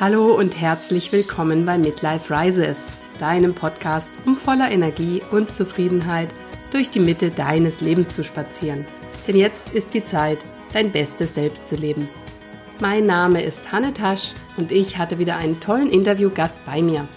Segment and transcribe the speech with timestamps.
[0.00, 6.28] Hallo und herzlich willkommen bei Midlife Rises, deinem Podcast, um voller Energie und Zufriedenheit
[6.70, 8.86] durch die Mitte deines Lebens zu spazieren.
[9.26, 10.38] Denn jetzt ist die Zeit,
[10.72, 12.08] dein bestes Selbst zu leben.
[12.78, 17.08] Mein Name ist Hanne Tasch und ich hatte wieder einen tollen Interviewgast bei mir,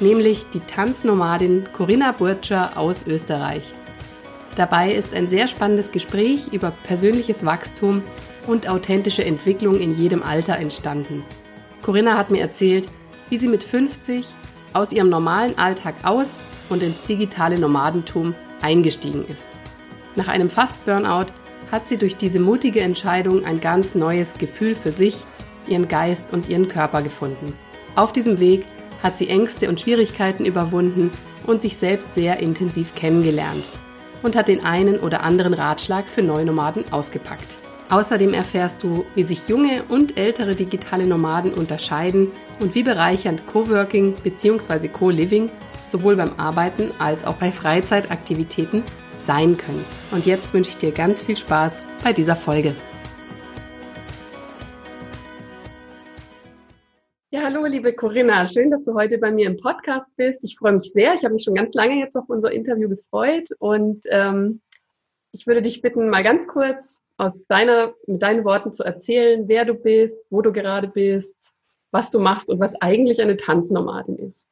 [0.00, 3.74] nämlich die Tanznomadin Corinna Burtscher aus Österreich.
[4.56, 8.02] Dabei ist ein sehr spannendes Gespräch über persönliches Wachstum
[8.46, 11.22] und authentische Entwicklung in jedem Alter entstanden.
[11.82, 12.88] Corinna hat mir erzählt,
[13.28, 14.26] wie sie mit 50
[14.72, 16.40] aus ihrem normalen Alltag aus
[16.70, 19.48] und ins digitale Nomadentum eingestiegen ist.
[20.16, 21.26] Nach einem Fast-Burnout
[21.70, 25.24] hat sie durch diese mutige Entscheidung ein ganz neues Gefühl für sich,
[25.66, 27.54] ihren Geist und ihren Körper gefunden.
[27.96, 28.64] Auf diesem Weg
[29.02, 31.10] hat sie Ängste und Schwierigkeiten überwunden
[31.46, 33.68] und sich selbst sehr intensiv kennengelernt
[34.22, 37.56] und hat den einen oder anderen Ratschlag für Neunomaden ausgepackt.
[37.92, 44.14] Außerdem erfährst du, wie sich junge und ältere digitale Nomaden unterscheiden und wie bereichernd Coworking
[44.24, 44.88] bzw.
[44.88, 45.50] Co-Living
[45.86, 48.82] sowohl beim Arbeiten als auch bei Freizeitaktivitäten
[49.18, 49.84] sein können.
[50.10, 52.74] Und jetzt wünsche ich dir ganz viel Spaß bei dieser Folge.
[57.30, 58.46] Ja, hallo, liebe Corinna.
[58.46, 60.42] Schön, dass du heute bei mir im Podcast bist.
[60.44, 61.12] Ich freue mich sehr.
[61.12, 64.62] Ich habe mich schon ganz lange jetzt auf unser Interview gefreut und ähm,
[65.32, 69.64] ich würde dich bitten, mal ganz kurz aus deiner, mit deinen Worten zu erzählen, wer
[69.64, 71.52] du bist, wo du gerade bist,
[71.90, 74.46] was du machst und was eigentlich eine Tanznomadin ist.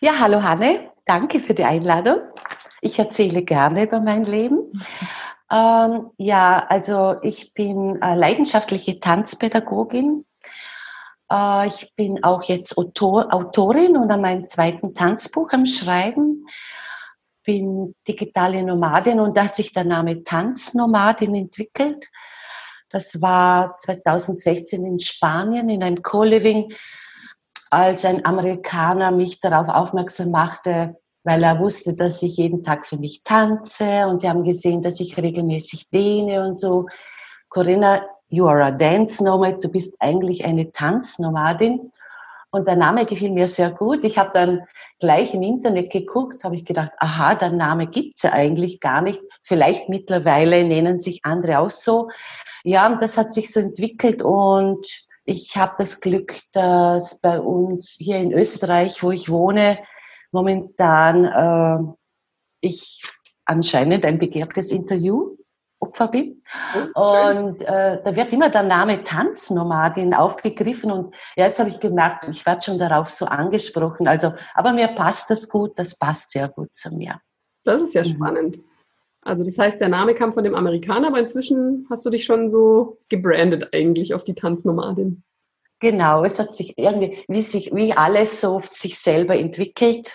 [0.00, 2.18] Ja, hallo Hanne, danke für die Einladung.
[2.80, 4.72] Ich erzähle gerne über mein Leben.
[5.50, 10.26] Ähm, ja, also ich bin äh, leidenschaftliche Tanzpädagogin.
[11.30, 16.46] Äh, ich bin auch jetzt Autor, Autorin und an meinem zweiten Tanzbuch am Schreiben
[17.46, 22.08] bin digitale Nomadin und da hat sich der Name Tanznomadin entwickelt.
[22.90, 26.72] Das war 2016 in Spanien in einem Co-Living,
[27.70, 32.98] als ein Amerikaner mich darauf aufmerksam machte, weil er wusste, dass ich jeden Tag für
[32.98, 36.86] mich tanze und sie haben gesehen, dass ich regelmäßig dehne und so.
[37.48, 41.90] Corinna, you are a dance nomad, du bist eigentlich eine Tanznomadin.
[42.56, 44.02] Und der Name gefiel mir sehr gut.
[44.02, 44.62] Ich habe dann
[44.98, 49.20] gleich im Internet geguckt, habe ich gedacht, aha, der Name gibt's ja eigentlich gar nicht.
[49.42, 52.08] Vielleicht mittlerweile nennen sich andere auch so.
[52.64, 54.86] Ja, und das hat sich so entwickelt und
[55.26, 59.78] ich habe das Glück, dass bei uns hier in Österreich, wo ich wohne,
[60.32, 61.92] momentan äh,
[62.62, 63.04] ich
[63.44, 65.35] anscheinend ein begehrtes Interview
[65.78, 66.42] Opfer bin.
[66.94, 71.80] Oh, und äh, da wird immer der Name Tanznomadin aufgegriffen und ja, jetzt habe ich
[71.80, 74.08] gemerkt, ich werde schon darauf so angesprochen.
[74.08, 77.20] Also, aber mir passt das gut, das passt sehr gut zu mir.
[77.64, 78.08] Das ist ja mhm.
[78.08, 78.58] spannend.
[79.22, 82.48] Also das heißt, der Name kam von dem Amerikaner, aber inzwischen hast du dich schon
[82.48, 85.24] so gebrandet eigentlich auf die Tanznomadin.
[85.80, 90.14] Genau, es hat sich irgendwie, wie sich, wie alles so sich selber entwickelt.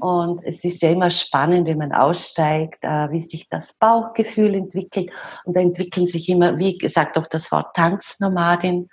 [0.00, 5.10] Und es ist ja immer spannend, wenn man aussteigt, äh, wie sich das Bauchgefühl entwickelt.
[5.44, 8.88] Und da entwickeln sich immer, wie gesagt, auch das Wort Tanznomadin.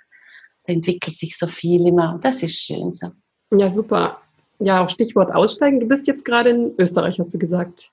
[0.66, 2.14] Da entwickelt sich so viel immer.
[2.14, 3.08] Und das ist schön so.
[3.52, 4.18] Ja, super.
[4.58, 5.80] Ja, auch Stichwort aussteigen.
[5.80, 7.90] Du bist jetzt gerade in Österreich, hast du gesagt.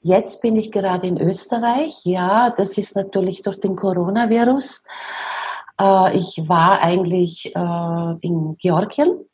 [0.00, 2.04] Jetzt bin ich gerade in Österreich.
[2.04, 4.84] Ja, das ist natürlich durch den Coronavirus.
[5.80, 9.26] Äh, ich war eigentlich äh, in Georgien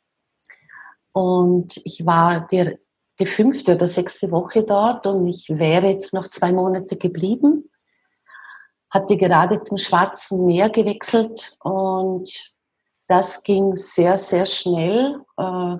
[1.13, 2.79] und ich war der
[3.19, 7.69] die fünfte oder sechste Woche dort und ich wäre jetzt noch zwei Monate geblieben.
[8.89, 12.53] Hatte gerade zum Schwarzen Meer gewechselt und
[13.07, 15.77] das ging sehr, sehr schnell, äh,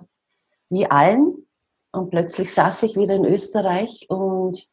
[0.69, 1.45] wie allen.
[1.91, 4.67] Und plötzlich saß ich wieder in Österreich und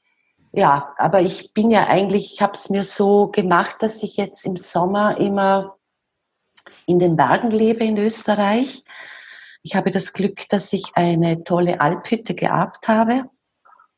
[0.53, 4.45] ja, aber ich bin ja eigentlich, ich habe es mir so gemacht, dass ich jetzt
[4.47, 5.77] im Sommer immer
[6.87, 8.85] in den Bergen lebe in Österreich
[9.63, 13.25] ich habe das Glück, dass ich eine tolle Alphütte geerbt habe.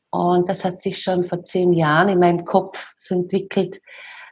[0.09, 3.81] Und das hat sich schon vor zehn Jahren in meinem Kopf so entwickelt,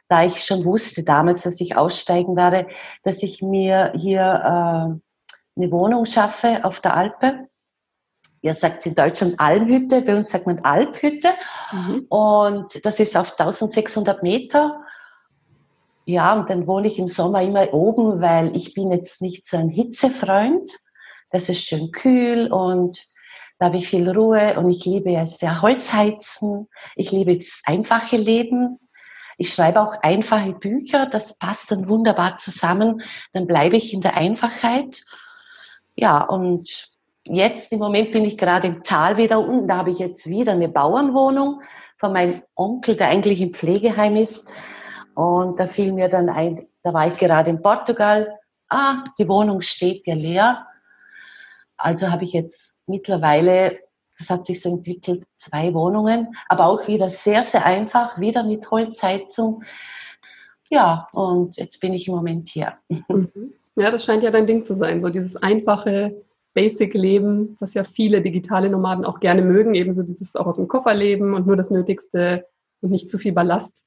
[0.08, 2.68] da ich schon wusste damals, dass ich aussteigen werde,
[3.02, 7.48] dass ich mir hier äh, eine Wohnung schaffe auf der Alpe.
[8.42, 11.30] Ihr sagt in Deutschland Almhütte, bei uns sagt man Alphütte.
[11.72, 12.06] Mhm.
[12.08, 14.82] Und das ist auf 1600 Meter.
[16.04, 19.56] Ja, und dann wohne ich im Sommer immer oben, weil ich bin jetzt nicht so
[19.56, 20.70] ein Hitzefreund.
[21.32, 23.06] Das ist schön kühl und
[23.58, 26.68] da habe ich viel Ruhe und ich liebe ja sehr Holzheizen.
[26.96, 28.78] Ich liebe das einfache Leben.
[29.38, 31.06] Ich schreibe auch einfache Bücher.
[31.06, 33.02] Das passt dann wunderbar zusammen.
[33.32, 35.02] Dann bleibe ich in der Einfachheit.
[35.94, 36.88] Ja, und
[37.24, 39.68] jetzt im Moment bin ich gerade im Tal wieder unten.
[39.68, 41.62] Da habe ich jetzt wieder eine Bauernwohnung
[41.96, 44.50] von meinem Onkel, der eigentlich im Pflegeheim ist.
[45.14, 48.38] Und da fiel mir dann ein, da war ich gerade in Portugal
[48.72, 50.66] ah, die Wohnung steht ja leer.
[51.82, 53.78] Also habe ich jetzt mittlerweile,
[54.16, 58.70] das hat sich so entwickelt, zwei Wohnungen, aber auch wieder sehr, sehr einfach, wieder mit
[58.70, 59.64] Holzheizung.
[60.70, 62.74] Ja, und jetzt bin ich im Moment hier.
[62.88, 63.52] Mhm.
[63.74, 66.22] Ja, das scheint ja dein Ding zu sein, so dieses einfache
[66.54, 70.94] Basic-Leben, was ja viele digitale Nomaden auch gerne mögen, ebenso dieses auch aus dem Koffer
[70.94, 72.46] leben und nur das Nötigste
[72.80, 73.82] und nicht zu viel Ballast.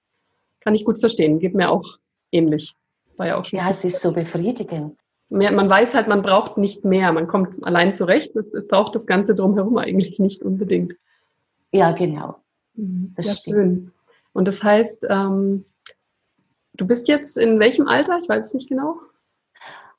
[0.59, 1.97] Kann ich gut verstehen, geht mir auch
[2.31, 2.73] ähnlich.
[3.15, 3.59] War ja auch schon.
[3.59, 4.99] Ja, es ist so befriedigend.
[5.29, 7.11] Mehr, man weiß halt, man braucht nicht mehr.
[7.11, 8.35] Man kommt allein zurecht.
[8.35, 10.95] Es, es braucht das Ganze drumherum eigentlich nicht unbedingt.
[11.71, 12.37] Ja, genau.
[12.75, 13.13] Mhm.
[13.15, 13.55] Das ja, stimmt.
[13.55, 13.91] schön.
[14.33, 15.65] Und das heißt, ähm,
[16.73, 18.17] du bist jetzt in welchem Alter?
[18.21, 18.99] Ich weiß es nicht genau.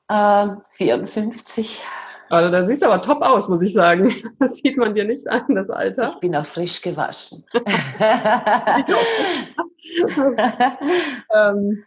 [0.08, 1.82] Äh, 54.
[2.29, 4.12] Also da siehst du aber top aus, muss ich sagen.
[4.38, 6.08] Das sieht man dir nicht an, das Alter.
[6.08, 7.44] Ich bin auch frisch gewaschen.
[11.34, 11.84] ähm,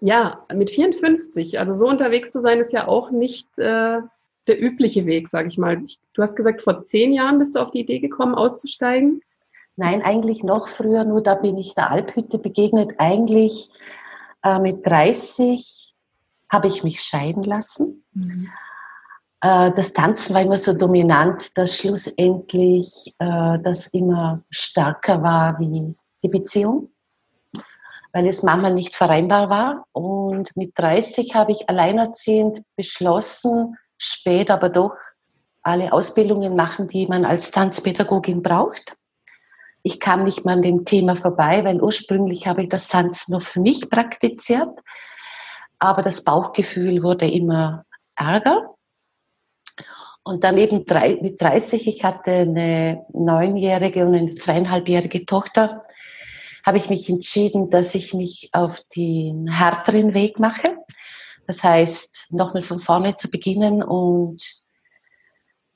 [0.00, 4.00] ja, mit 54, also so unterwegs zu sein, ist ja auch nicht äh,
[4.46, 5.82] der übliche Weg, sage ich mal.
[6.14, 9.20] Du hast gesagt, vor zehn Jahren bist du auf die Idee gekommen, auszusteigen.
[9.76, 12.94] Nein, eigentlich noch früher, nur da bin ich der Alphütte begegnet.
[12.98, 13.70] Eigentlich
[14.42, 15.94] äh, mit 30
[16.50, 18.04] habe ich mich scheiden lassen.
[18.12, 18.48] Mhm.
[19.40, 25.94] Äh, das Tanzen war immer so dominant, dass schlussendlich äh, das immer stärker war wie
[26.22, 26.90] die Beziehung,
[28.12, 29.86] weil es manchmal nicht vereinbar war.
[29.92, 34.94] Und mit 30 habe ich alleinerziehend beschlossen, spät aber doch
[35.62, 38.96] alle Ausbildungen machen, die man als Tanzpädagogin braucht.
[39.82, 43.40] Ich kam nicht mal an dem Thema vorbei, weil ursprünglich habe ich das Tanzen nur
[43.40, 44.80] für mich praktiziert.
[45.78, 47.84] Aber das Bauchgefühl wurde immer
[48.16, 48.74] ärger.
[50.24, 55.82] Und dann eben drei, mit 30, ich hatte eine neunjährige und eine zweieinhalbjährige Tochter,
[56.68, 60.76] habe ich mich entschieden, dass ich mich auf den härteren Weg mache.
[61.46, 64.44] Das heißt, nochmal von vorne zu beginnen und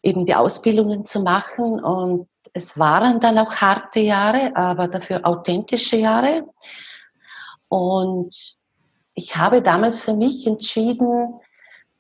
[0.03, 1.83] eben die Ausbildungen zu machen.
[1.83, 6.45] Und es waren dann auch harte Jahre, aber dafür authentische Jahre.
[7.69, 8.59] Und
[9.15, 11.41] ich habe damals für mich entschieden,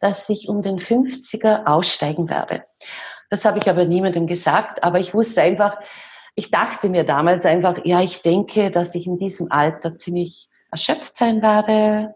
[0.00, 2.64] dass ich um den 50er aussteigen werde.
[3.30, 5.78] Das habe ich aber niemandem gesagt, aber ich wusste einfach,
[6.34, 11.16] ich dachte mir damals einfach, ja, ich denke, dass ich in diesem Alter ziemlich erschöpft
[11.16, 12.14] sein werde.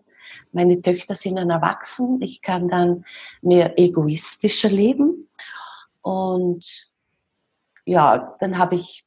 [0.53, 2.21] Meine Töchter sind dann erwachsen.
[2.23, 3.05] Ich kann dann
[3.43, 5.29] mehr egoistischer leben.
[6.01, 6.89] Und
[7.85, 9.05] ja, dann habe ich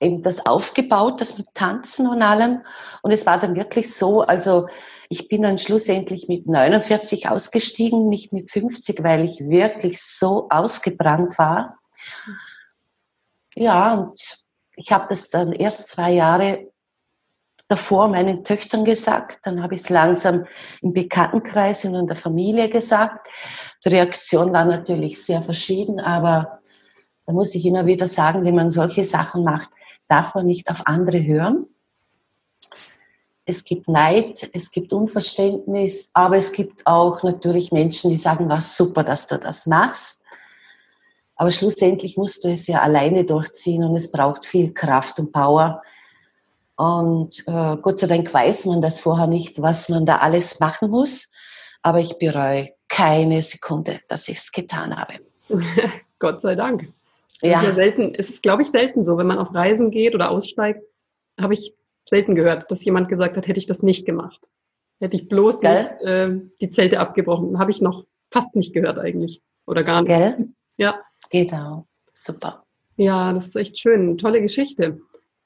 [0.00, 2.62] eben das aufgebaut, das mit Tanzen und allem.
[3.02, 4.68] Und es war dann wirklich so, also
[5.08, 11.38] ich bin dann schlussendlich mit 49 ausgestiegen, nicht mit 50, weil ich wirklich so ausgebrannt
[11.38, 11.78] war.
[13.54, 14.45] Ja, und
[14.76, 16.70] ich habe das dann erst zwei Jahre
[17.68, 20.46] davor meinen Töchtern gesagt, dann habe ich es langsam
[20.82, 23.26] im Bekanntenkreis und in der Familie gesagt.
[23.84, 26.60] Die Reaktion war natürlich sehr verschieden, aber
[27.26, 29.70] da muss ich immer wieder sagen, wenn man solche Sachen macht,
[30.06, 31.66] darf man nicht auf andere hören
[33.46, 38.76] es gibt Neid, es gibt Unverständnis, aber es gibt auch natürlich Menschen, die sagen, was
[38.76, 40.24] super, dass du das machst.
[41.36, 45.82] Aber schlussendlich musst du es ja alleine durchziehen und es braucht viel Kraft und Power.
[46.76, 50.90] Und äh, Gott sei Dank weiß man das vorher nicht, was man da alles machen
[50.90, 51.30] muss.
[51.82, 55.14] Aber ich bereue keine Sekunde, dass ich es getan habe.
[56.18, 56.92] Gott sei Dank.
[57.42, 57.52] Ja.
[57.52, 60.14] Es ist ja selten, es ist, glaube ich, selten so, wenn man auf Reisen geht
[60.14, 60.82] oder aussteigt,
[61.38, 61.74] habe ich
[62.08, 64.48] selten gehört, dass jemand gesagt hat, hätte ich das nicht gemacht.
[65.00, 65.82] Hätte ich bloß Gell?
[65.82, 67.58] nicht äh, die Zelte abgebrochen.
[67.58, 69.42] Habe ich noch fast nicht gehört eigentlich.
[69.66, 70.08] Oder gar nicht.
[70.08, 70.48] Gell?
[70.78, 71.00] Ja.
[71.30, 71.86] Genau.
[72.12, 72.64] Super.
[72.96, 74.16] Ja, das ist echt schön.
[74.18, 75.00] Tolle Geschichte.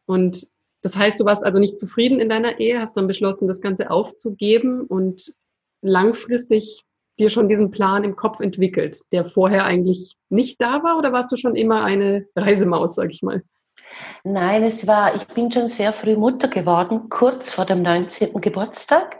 [0.06, 0.48] Und
[0.82, 3.90] das heißt, du warst also nicht zufrieden in deiner Ehe, hast dann beschlossen, das Ganze
[3.90, 5.34] aufzugeben und
[5.82, 6.84] langfristig
[7.18, 10.98] dir schon diesen Plan im Kopf entwickelt, der vorher eigentlich nicht da war?
[10.98, 13.42] Oder warst du schon immer eine Reisemaus, sag ich mal?
[14.24, 18.40] Nein, es war, ich bin schon sehr früh Mutter geworden, kurz vor dem 19.
[18.40, 19.18] Geburtstag.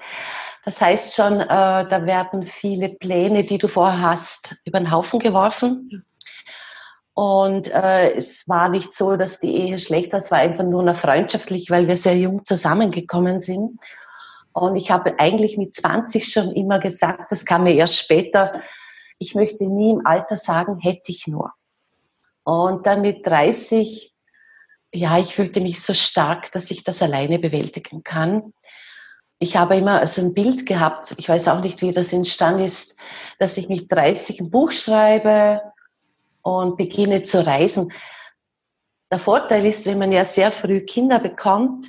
[0.64, 5.18] Das heißt schon, äh, da werden viele Pläne, die du vorher hast, über den Haufen
[5.18, 6.04] geworfen.
[7.20, 10.82] Und äh, es war nicht so, dass die Ehe schlecht war, es war einfach nur
[10.82, 13.78] noch freundschaftlich, weil wir sehr jung zusammengekommen sind.
[14.54, 18.62] Und ich habe eigentlich mit 20 schon immer gesagt, das kam mir erst später,
[19.18, 21.52] ich möchte nie im Alter sagen, hätte ich nur.
[22.42, 24.14] Und dann mit 30
[24.90, 28.54] ja, ich fühlte mich so stark, dass ich das alleine bewältigen kann.
[29.38, 32.98] Ich habe immer so ein Bild gehabt, ich weiß auch nicht, wie das entstanden ist,
[33.38, 35.60] dass ich mit 30 ein Buch schreibe
[36.42, 37.92] und beginne zu reisen.
[39.10, 41.84] Der Vorteil ist, wenn man ja sehr früh Kinder bekommt,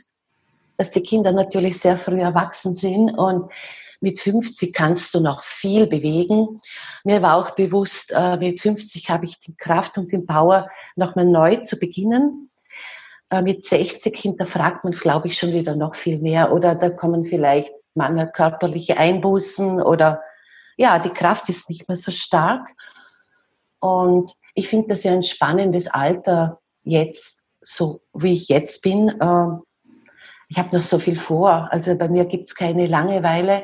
[0.78, 3.52] dass die Kinder natürlich sehr früh erwachsen sind und
[4.00, 6.60] mit 50 kannst du noch viel bewegen.
[7.04, 11.26] Mir war auch bewusst, äh, mit 50 habe ich die Kraft und den Power, nochmal
[11.26, 12.50] neu zu beginnen.
[13.30, 16.52] Äh, mit 60 hinterfragt man, glaube ich, schon wieder noch viel mehr.
[16.52, 20.22] Oder da kommen vielleicht manchmal körperliche Einbußen oder
[20.78, 22.70] ja, die Kraft ist nicht mehr so stark.
[23.80, 29.10] Und ich finde das ja ein spannendes Alter jetzt, so wie ich jetzt bin.
[29.10, 29.48] Äh,
[30.50, 31.70] ich habe noch so viel vor.
[31.72, 33.64] Also bei mir gibt es keine Langeweile.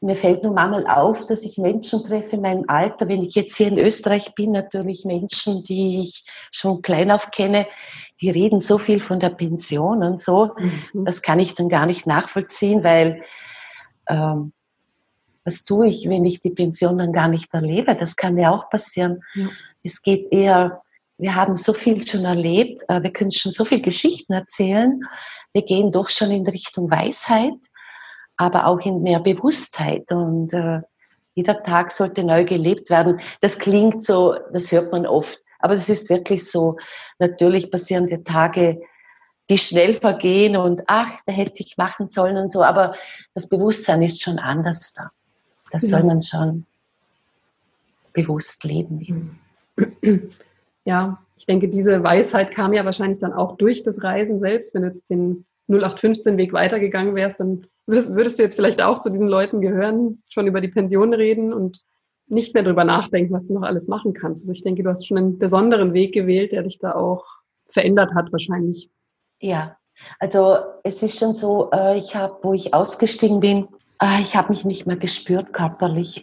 [0.00, 3.56] Mir fällt nun manchmal auf, dass ich Menschen treffe in meinem Alter, wenn ich jetzt
[3.56, 7.66] hier in Österreich bin, natürlich Menschen, die ich schon klein auf kenne,
[8.20, 10.50] die reden so viel von der Pension und so.
[10.56, 11.04] Mhm.
[11.04, 13.22] Das kann ich dann gar nicht nachvollziehen, weil
[14.08, 14.52] ähm,
[15.44, 17.96] was tue ich, wenn ich die Pension dann gar nicht erlebe?
[17.96, 19.22] Das kann ja auch passieren.
[19.34, 19.48] Ja.
[19.82, 20.80] Es geht eher,
[21.18, 25.00] wir haben so viel schon erlebt, äh, wir können schon so viel Geschichten erzählen,
[25.52, 27.58] wir gehen doch schon in Richtung Weisheit,
[28.36, 30.80] aber auch in mehr Bewusstheit und äh,
[31.34, 33.20] jeder Tag sollte neu gelebt werden.
[33.40, 36.76] Das klingt so, das hört man oft, aber es ist wirklich so.
[37.18, 38.80] Natürlich passieren die Tage,
[39.48, 42.94] die schnell vergehen und ach, da hätte ich machen sollen und so, aber
[43.34, 45.10] das Bewusstsein ist schon anders da.
[45.70, 46.66] Das soll man schon
[48.12, 49.38] bewusst leben.
[50.84, 54.74] Ja, ich denke, diese Weisheit kam ja wahrscheinlich dann auch durch das Reisen selbst.
[54.74, 59.10] Wenn du jetzt den 0815-Weg weitergegangen wärst, dann würdest, würdest, du jetzt vielleicht auch zu
[59.10, 61.82] diesen Leuten gehören, schon über die Pension reden und
[62.28, 64.42] nicht mehr darüber nachdenken, was du noch alles machen kannst.
[64.42, 67.24] Also ich denke, du hast schon einen besonderen Weg gewählt, der dich da auch
[67.68, 68.90] verändert hat wahrscheinlich.
[69.40, 69.76] Ja,
[70.18, 73.68] also es ist schon so, äh, ich habe, wo ich ausgestiegen bin,
[74.00, 76.22] äh, ich habe mich nicht mehr gespürt körperlich.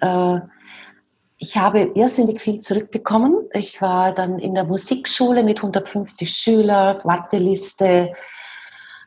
[1.41, 3.47] Ich habe irrsinnig viel zurückbekommen.
[3.53, 8.11] Ich war dann in der Musikschule mit 150 Schülern, Warteliste.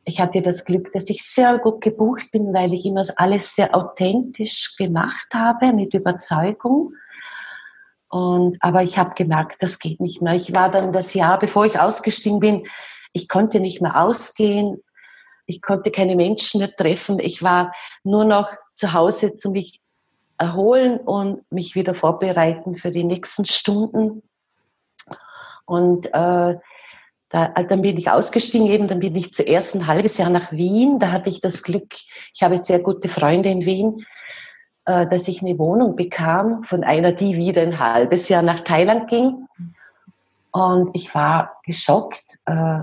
[0.05, 3.77] Ich hatte das Glück, dass ich sehr gut gebucht bin, weil ich immer alles sehr
[3.77, 6.95] authentisch gemacht habe, mit Überzeugung.
[8.09, 10.35] Und, aber ich habe gemerkt, das geht nicht mehr.
[10.35, 12.67] Ich war dann das Jahr, bevor ich ausgestiegen bin,
[13.13, 14.83] ich konnte nicht mehr ausgehen.
[15.45, 17.19] Ich konnte keine Menschen mehr treffen.
[17.19, 17.75] Ich war
[18.05, 19.82] nur noch zu Hause zu mich
[20.43, 24.23] erholen und mich wieder vorbereiten für die nächsten Stunden.
[25.65, 26.57] Und äh,
[27.29, 30.99] da, dann bin ich ausgestiegen eben, dann bin ich zuerst ein halbes Jahr nach Wien.
[30.99, 31.95] Da hatte ich das Glück,
[32.35, 34.05] ich habe sehr gute Freunde in Wien,
[34.85, 39.09] äh, dass ich eine Wohnung bekam von einer, die wieder ein halbes Jahr nach Thailand
[39.09, 39.47] ging.
[40.51, 42.37] Und ich war geschockt.
[42.47, 42.81] Äh,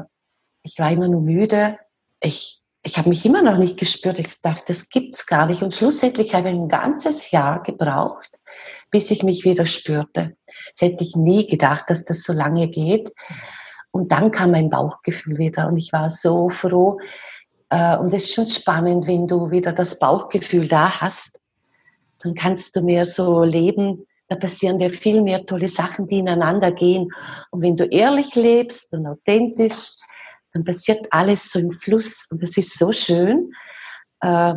[0.64, 1.78] ich war immer nur müde.
[2.22, 4.20] Ich ich habe mich immer noch nicht gespürt.
[4.20, 5.62] Ich dachte, das gibt's gar nicht.
[5.62, 8.32] Und schlussendlich habe ich ein ganzes Jahr gebraucht,
[8.90, 10.36] bis ich mich wieder spürte.
[10.46, 13.12] Das hätte ich nie gedacht, dass das so lange geht.
[13.92, 17.00] Und dann kam mein Bauchgefühl wieder und ich war so froh.
[17.70, 21.40] Äh, und es ist schon spannend, wenn du wieder das Bauchgefühl da hast,
[22.22, 24.06] dann kannst du mehr so leben.
[24.28, 27.10] Da passieren dir viel mehr tolle Sachen, die ineinander gehen.
[27.50, 29.96] Und wenn du ehrlich lebst und authentisch,
[30.54, 33.54] dann passiert alles so im Fluss und das ist so schön.
[34.22, 34.56] Äh,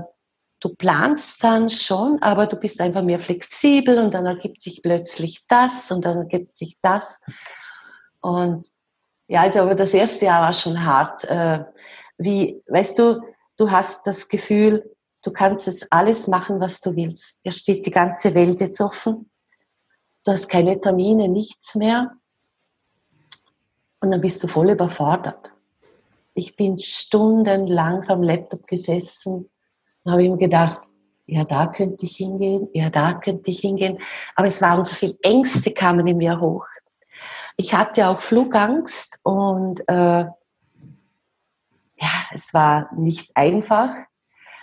[0.61, 5.45] du planst dann schon, aber du bist einfach mehr flexibel und dann ergibt sich plötzlich
[5.49, 7.21] das und dann ergibt sich das.
[8.21, 8.69] Und
[9.27, 11.25] ja, also aber das erste Jahr war schon hart.
[11.25, 11.65] Äh,
[12.19, 13.21] wie, weißt du,
[13.57, 17.45] du hast das Gefühl, du kannst jetzt alles machen, was du willst.
[17.45, 19.31] Dir steht die ganze Welt jetzt offen.
[20.25, 22.13] Du hast keine Termine, nichts mehr.
[24.01, 25.53] Und dann bist du voll überfordert.
[26.35, 29.51] Ich bin stundenlang vom Laptop gesessen
[30.05, 30.83] und habe ihm gedacht,
[31.27, 33.99] ja, da könnte ich hingehen, ja, da könnte ich hingehen.
[34.35, 36.67] Aber es waren so viele Ängste kamen in mir hoch.
[37.57, 40.25] Ich hatte auch Flugangst und äh,
[41.97, 43.91] ja, es war nicht einfach.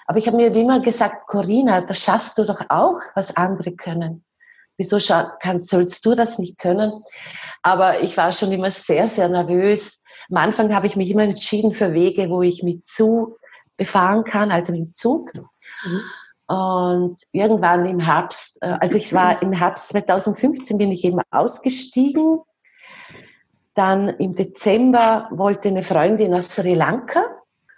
[0.08, 4.26] Aber ich habe mir immer gesagt, Corinna, das schaffst du doch auch, was andere können.
[4.78, 4.98] Wieso
[5.40, 7.04] kannst, sollst du das nicht können?
[7.62, 9.99] Aber ich war schon immer sehr, sehr nervös
[10.30, 13.40] am Anfang habe ich mich immer entschieden für Wege, wo ich mit Zug
[13.78, 15.34] befahren kann, also mit dem Zug.
[15.34, 16.02] Mhm.
[16.48, 22.40] Und irgendwann im Herbst, äh, also ich war im Herbst 2015 bin ich eben ausgestiegen.
[23.76, 27.24] Dann im Dezember wollte eine Freundin aus Sri Lanka.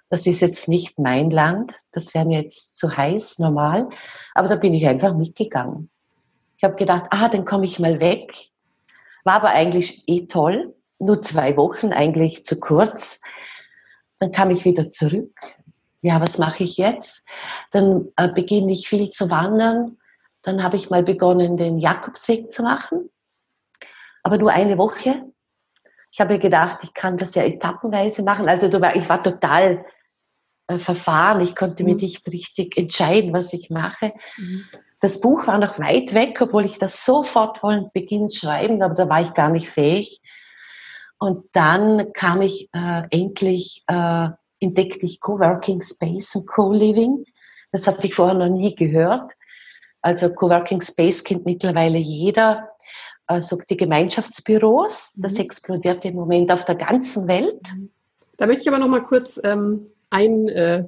[0.10, 3.90] Das ist jetzt nicht mein Land, das wäre mir jetzt zu heiß, normal.
[4.34, 5.90] Aber da bin ich einfach mitgegangen.
[6.58, 8.34] Ich habe gedacht, ah, dann komme ich mal weg.
[9.24, 13.22] War aber eigentlich eh toll nur zwei Wochen, eigentlich zu kurz.
[14.20, 15.36] Dann kam ich wieder zurück.
[16.02, 17.26] Ja, was mache ich jetzt?
[17.72, 19.98] Dann äh, beginne ich viel zu wandern.
[20.42, 23.10] Dann habe ich mal begonnen, den Jakobsweg zu machen.
[24.24, 25.24] Aber nur eine Woche.
[26.12, 28.50] Ich habe gedacht, ich kann das ja etappenweise machen.
[28.50, 29.86] Also ich war total
[30.68, 31.42] äh, Verfahren.
[31.42, 31.92] Ich konnte mhm.
[31.92, 34.12] mir nicht richtig entscheiden, was ich mache.
[34.38, 34.66] Mhm.
[35.00, 39.10] Das Buch war noch weit weg, obwohl ich das sofort wollen beginnen schreiben, aber da
[39.10, 40.22] war ich gar nicht fähig.
[41.22, 47.26] Und dann kam ich äh, endlich, äh, entdeckte ich Coworking Space und Co-Living.
[47.72, 49.32] Das hatte ich vorher noch nie gehört.
[50.02, 52.70] Also Coworking Space kennt mittlerweile jeder.
[53.28, 55.42] Also die Gemeinschaftsbüros, das mhm.
[55.42, 57.72] explodiert im Moment auf der ganzen Welt.
[57.72, 57.92] Mhm.
[58.38, 60.86] Da möchte ich aber noch mal kurz ähm, ein, äh,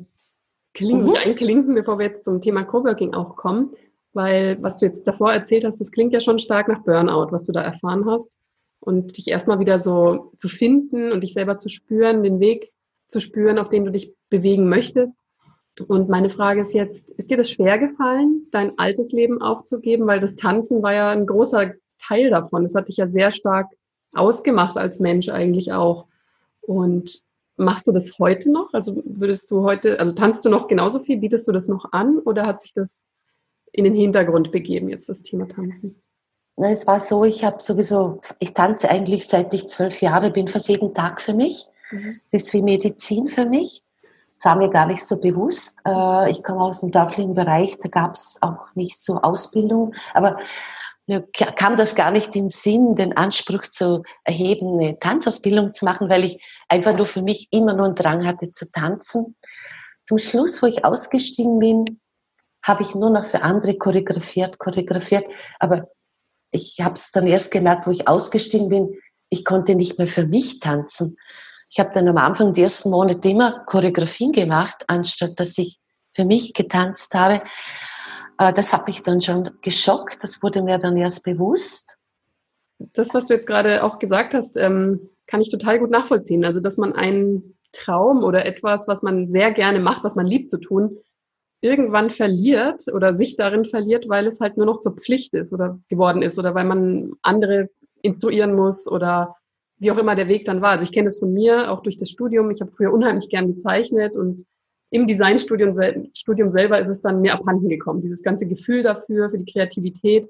[0.74, 1.16] klinken, mhm.
[1.16, 3.76] einklinken, bevor wir jetzt zum Thema Coworking auch kommen.
[4.14, 7.44] Weil was du jetzt davor erzählt hast, das klingt ja schon stark nach Burnout, was
[7.44, 8.36] du da erfahren hast.
[8.84, 12.68] Und dich erstmal wieder so zu finden und dich selber zu spüren, den Weg
[13.08, 15.18] zu spüren, auf den du dich bewegen möchtest.
[15.88, 20.06] Und meine Frage ist jetzt, ist dir das schwer gefallen, dein altes Leben aufzugeben?
[20.06, 21.74] Weil das Tanzen war ja ein großer
[22.06, 22.64] Teil davon.
[22.64, 23.68] Das hat dich ja sehr stark
[24.12, 26.08] ausgemacht als Mensch eigentlich auch.
[26.62, 27.24] Und
[27.56, 28.74] machst du das heute noch?
[28.74, 31.18] Also würdest du heute, also tanzt du noch genauso viel?
[31.18, 33.06] Bietest du das noch an oder hat sich das
[33.72, 36.02] in den Hintergrund begeben, jetzt das Thema Tanzen?
[36.56, 40.48] Na, es war so, ich habe sowieso, ich tanze eigentlich seit ich zwölf Jahre bin,
[40.48, 41.66] fast jeden Tag für mich.
[41.92, 42.22] Mhm.
[42.32, 43.84] Das ist wie Medizin für mich.
[44.36, 45.78] Das war mir gar nicht so bewusst.
[45.86, 49.96] Äh, ich komme aus dem dörflichen Bereich, da gab es auch nicht so Ausbildung.
[50.14, 50.38] Aber
[51.08, 55.86] mir kam das gar nicht in den Sinn, den Anspruch zu erheben, eine Tanzausbildung zu
[55.86, 59.36] machen, weil ich einfach nur für mich immer nur einen Drang hatte zu tanzen.
[60.06, 62.00] Zum Schluss, wo ich ausgestiegen bin,
[62.64, 65.26] habe ich nur noch für andere choreografiert, choreografiert.
[65.60, 65.88] Aber
[66.54, 68.96] ich habe es dann erst gemerkt, wo ich ausgestiegen bin,
[69.30, 71.18] ich konnte nicht mehr für mich tanzen.
[71.70, 75.80] Ich habe dann am Anfang die ersten Monate immer Choreografien gemacht, anstatt dass ich
[76.14, 77.42] für mich getanzt habe.
[78.38, 80.24] Äh, das hat mich dann schon geschockt.
[80.24, 81.98] Das wurde mir dann erst bewusst.
[82.78, 86.46] Das, was du jetzt gerade auch gesagt hast, ähm, kann ich total gut nachvollziehen.
[86.46, 90.52] Also, dass man einen Traum oder etwas, was man sehr gerne macht, was man liebt
[90.52, 91.00] zu tun,
[91.64, 95.80] irgendwann verliert oder sich darin verliert, weil es halt nur noch zur Pflicht ist oder
[95.88, 97.70] geworden ist oder weil man andere
[98.02, 99.38] instruieren muss oder
[99.78, 100.72] wie auch immer der Weg dann war.
[100.72, 102.52] Also ich kenne das von mir, auch durch das Studium.
[102.52, 104.46] Ich habe früher unheimlich gern gezeichnet und
[104.90, 105.74] im Designstudium
[106.14, 108.02] Studium selber ist es dann mir abhanden gekommen.
[108.02, 110.28] Dieses ganze Gefühl dafür, für die Kreativität,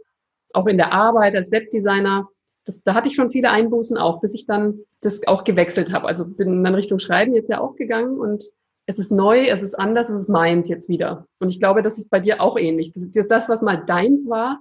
[0.54, 2.30] auch in der Arbeit als Webdesigner.
[2.64, 6.08] Das, da hatte ich schon viele Einbußen auch, bis ich dann das auch gewechselt habe.
[6.08, 8.46] Also bin dann Richtung Schreiben jetzt ja auch gegangen und
[8.86, 11.28] es ist neu, es ist anders, es ist meins jetzt wieder.
[11.40, 12.92] Und ich glaube, das ist bei dir auch ähnlich.
[12.92, 14.60] Das, das was mal deins war,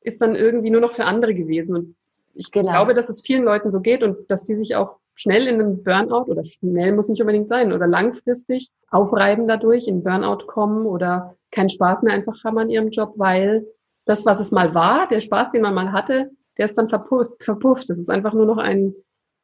[0.00, 1.76] ist dann irgendwie nur noch für andere gewesen.
[1.76, 1.96] Und
[2.34, 2.70] ich genau.
[2.70, 5.84] glaube, dass es vielen Leuten so geht und dass die sich auch schnell in einem
[5.84, 11.36] Burnout oder schnell muss nicht unbedingt sein oder langfristig aufreiben dadurch, in Burnout kommen oder
[11.50, 13.66] keinen Spaß mehr einfach haben an ihrem Job, weil
[14.06, 17.32] das, was es mal war, der Spaß, den man mal hatte, der ist dann verpufft.
[17.42, 17.90] verpufft.
[17.90, 18.94] Das ist einfach nur noch ein,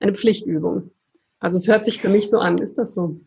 [0.00, 0.90] eine Pflichtübung.
[1.38, 2.58] Also es hört sich für mich so an.
[2.58, 3.20] Ist das so?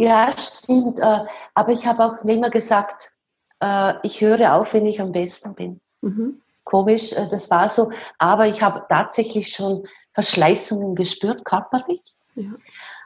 [0.00, 0.98] Ja, stimmt.
[0.98, 3.12] Äh, aber ich habe auch immer gesagt,
[3.60, 5.80] äh, ich höre auf, wenn ich am besten bin.
[6.00, 6.40] Mhm.
[6.64, 7.92] Komisch, äh, das war so.
[8.16, 12.00] Aber ich habe tatsächlich schon Verschleißungen gespürt, körperlich,
[12.34, 12.48] ja.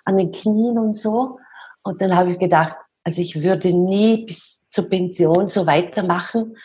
[0.04, 1.40] an den Knien und so.
[1.83, 6.57] Und dann habe ich gedacht, also ich würde nie bis zur Pension so weitermachen,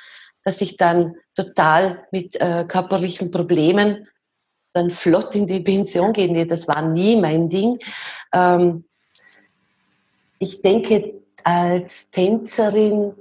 [0.44, 4.08] dass ich dann total mit äh, körperlichen Problemen
[4.74, 6.32] dann flott in die Pension gehe.
[6.32, 7.80] Nee, das war nie mein Ding.
[8.32, 8.86] Ähm,
[10.40, 13.14] ich denke, als Tänzerin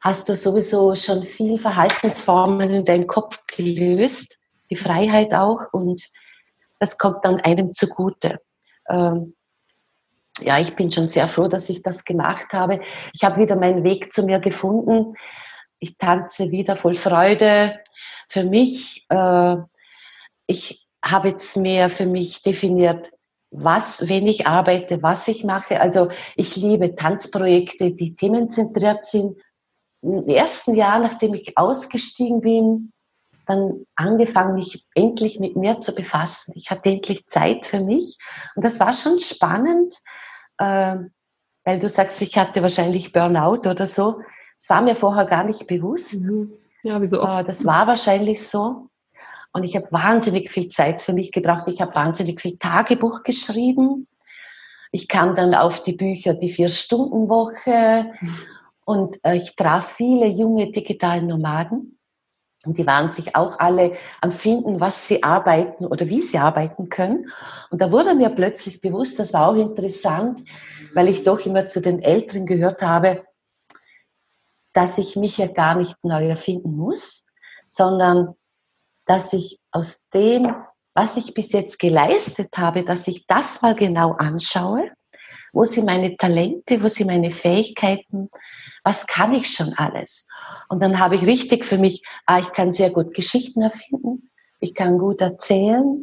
[0.00, 4.38] hast du sowieso schon viel Verhaltensformen in deinem Kopf gelöst,
[4.70, 6.02] die Freiheit auch, und
[6.80, 8.40] das kommt dann einem zugute.
[8.88, 9.34] Ähm,
[10.40, 12.80] ja, ich bin schon sehr froh, dass ich das gemacht habe.
[13.12, 15.14] Ich habe wieder meinen Weg zu mir gefunden.
[15.78, 17.78] Ich tanze wieder voll Freude.
[18.28, 19.56] Für mich, äh,
[20.46, 23.10] ich habe jetzt mehr für mich definiert,
[23.52, 25.80] was, wenn ich arbeite, was ich mache.
[25.80, 29.40] Also ich liebe Tanzprojekte, die themenzentriert sind.
[30.00, 32.92] Im ersten Jahr, nachdem ich ausgestiegen bin,
[33.46, 36.52] dann angefangen, mich endlich mit mir zu befassen.
[36.56, 38.16] Ich hatte endlich Zeit für mich
[38.54, 39.94] und das war schon spannend,
[40.58, 40.96] äh,
[41.64, 44.20] weil du sagst, ich hatte wahrscheinlich Burnout oder so.
[44.58, 46.14] Das war mir vorher gar nicht bewusst.
[46.14, 46.52] Mhm.
[46.82, 47.40] Ja, wieso oft?
[47.40, 48.88] Äh, das war wahrscheinlich so.
[49.52, 51.68] Und ich habe wahnsinnig viel Zeit für mich gebraucht.
[51.68, 54.08] Ich habe wahnsinnig viel Tagebuch geschrieben.
[54.90, 58.12] Ich kam dann auf die Bücher die Vier-Stunden-Woche
[58.84, 61.98] und äh, ich traf viele junge digitale Nomaden.
[62.64, 66.88] Und die waren sich auch alle am Finden, was sie arbeiten oder wie sie arbeiten
[66.88, 67.28] können.
[67.70, 70.44] Und da wurde mir plötzlich bewusst, das war auch interessant,
[70.94, 73.24] weil ich doch immer zu den Älteren gehört habe,
[74.72, 77.26] dass ich mich ja gar nicht neu erfinden muss,
[77.66, 78.34] sondern
[79.06, 80.46] dass ich aus dem,
[80.94, 84.90] was ich bis jetzt geleistet habe, dass ich das mal genau anschaue,
[85.52, 86.82] Wo sind meine Talente?
[86.82, 88.30] Wo sind meine Fähigkeiten?
[88.84, 90.26] Was kann ich schon alles?
[90.68, 94.30] Und dann habe ich richtig für mich, ah, ich kann sehr gut Geschichten erfinden.
[94.60, 96.02] Ich kann gut erzählen.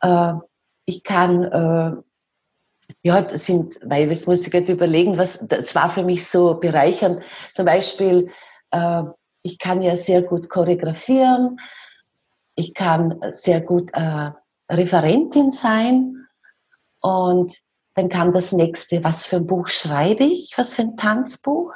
[0.00, 0.34] Äh,
[0.86, 1.92] ich kann, äh,
[3.02, 6.54] ja, das sind, weil jetzt muss ich gerade überlegen, was, das war für mich so
[6.54, 7.22] bereichernd.
[7.54, 8.30] Zum Beispiel,
[8.70, 9.02] äh,
[9.42, 11.58] ich kann ja sehr gut choreografieren.
[12.54, 14.30] Ich kann sehr gut äh,
[14.70, 16.26] Referentin sein.
[17.00, 17.58] Und
[17.94, 21.72] dann kam das nächste, was für ein Buch schreibe ich, was für ein Tanzbuch.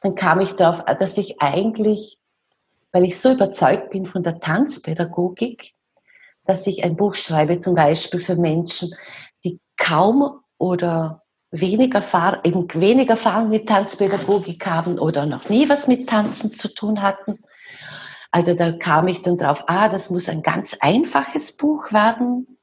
[0.00, 2.18] Dann kam ich darauf, dass ich eigentlich,
[2.92, 5.74] weil ich so überzeugt bin von der Tanzpädagogik,
[6.44, 8.94] dass ich ein Buch schreibe, zum Beispiel für Menschen,
[9.44, 15.86] die kaum oder wenig Erfahrung, eben wenig Erfahrung mit Tanzpädagogik haben oder noch nie was
[15.86, 17.38] mit Tanzen zu tun hatten.
[18.30, 22.58] Also da kam ich dann drauf, ah, das muss ein ganz einfaches Buch werden.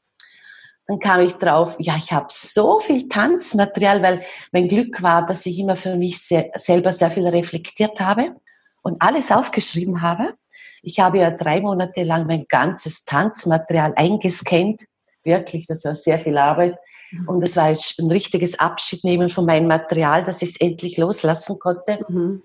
[0.87, 5.45] Dann kam ich drauf, ja, ich habe so viel Tanzmaterial, weil mein Glück war, dass
[5.45, 8.35] ich immer für mich sehr, selber sehr viel reflektiert habe
[8.81, 10.35] und alles aufgeschrieben habe.
[10.81, 14.85] Ich habe ja drei Monate lang mein ganzes Tanzmaterial eingescannt.
[15.23, 16.77] Wirklich, das war sehr viel Arbeit.
[17.11, 17.27] Mhm.
[17.27, 22.05] Und es war ein richtiges Abschiednehmen von meinem Material, dass ich es endlich loslassen konnte.
[22.07, 22.43] Mhm.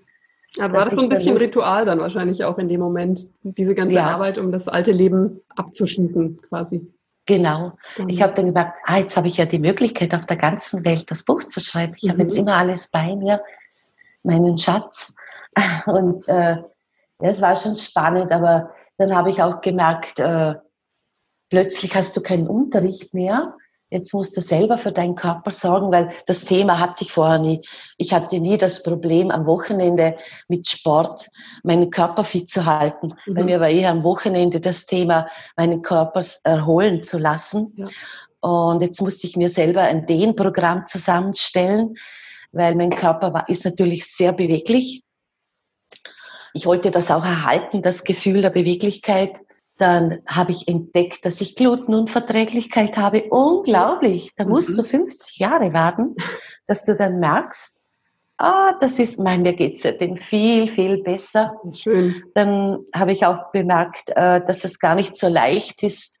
[0.57, 3.95] Ja, war das so ein bisschen Ritual dann wahrscheinlich auch in dem Moment, diese ganze
[3.95, 4.07] ja.
[4.07, 6.87] Arbeit, um das alte Leben abzuschließen quasi.
[7.25, 7.73] Genau.
[7.97, 8.09] Mhm.
[8.09, 11.09] Ich habe dann gedacht, ah, jetzt habe ich ja die Möglichkeit, auf der ganzen Welt
[11.09, 11.93] das Buch zu schreiben.
[11.97, 12.09] Ich mhm.
[12.09, 13.41] habe jetzt immer alles bei mir,
[14.23, 15.15] meinen Schatz.
[15.85, 20.55] Und äh, ja, es war schon spannend, aber dann habe ich auch gemerkt, äh,
[21.49, 23.55] plötzlich hast du keinen Unterricht mehr
[23.93, 27.61] Jetzt musst du selber für deinen Körper sorgen, weil das Thema hatte ich vorher nie.
[27.97, 31.29] Ich hatte nie das Problem, am Wochenende mit Sport
[31.61, 33.13] meinen Körper fit zu halten.
[33.27, 33.33] Mhm.
[33.35, 37.71] Bei mir war eher am Wochenende das Thema, meinen Körper erholen zu lassen.
[37.75, 37.87] Ja.
[38.39, 41.93] Und jetzt musste ich mir selber ein Dehnprogramm zusammenstellen,
[42.51, 45.03] weil mein Körper war, ist natürlich sehr beweglich.
[46.55, 49.39] Ich wollte das auch erhalten, das Gefühl der Beweglichkeit.
[49.77, 53.23] Dann habe ich entdeckt, dass ich Glutenunverträglichkeit habe.
[53.29, 54.33] Unglaublich.
[54.35, 54.75] Da musst mhm.
[54.75, 56.15] du 50 Jahre warten,
[56.67, 57.79] dass du dann merkst,
[58.37, 61.55] ah, das ist, mein, mir geht's seitdem viel, viel besser.
[61.75, 62.23] Schön.
[62.33, 66.19] Dann habe ich auch bemerkt, äh, dass es gar nicht so leicht ist,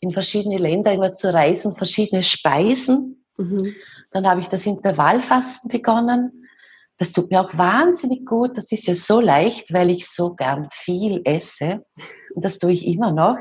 [0.00, 3.24] in verschiedene Länder immer zu reisen, verschiedene Speisen.
[3.36, 3.74] Mhm.
[4.10, 6.46] Dann habe ich das Intervallfasten begonnen.
[6.98, 8.56] Das tut mir auch wahnsinnig gut.
[8.56, 11.84] Das ist ja so leicht, weil ich so gern viel esse.
[12.34, 13.38] Und das tue ich immer noch.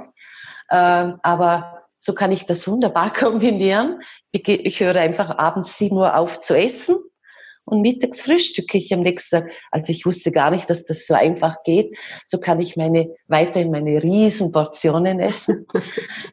[0.69, 4.01] Ähm, aber so kann ich das wunderbar kombinieren.
[4.31, 6.97] Ich, höre einfach abends 7 Uhr auf zu essen
[7.65, 9.51] und mittags frühstücke ich am nächsten Tag.
[9.71, 11.95] Also ich wusste gar nicht, dass das so einfach geht.
[12.25, 15.67] So kann ich meine, weiterhin meine Riesenportionen essen.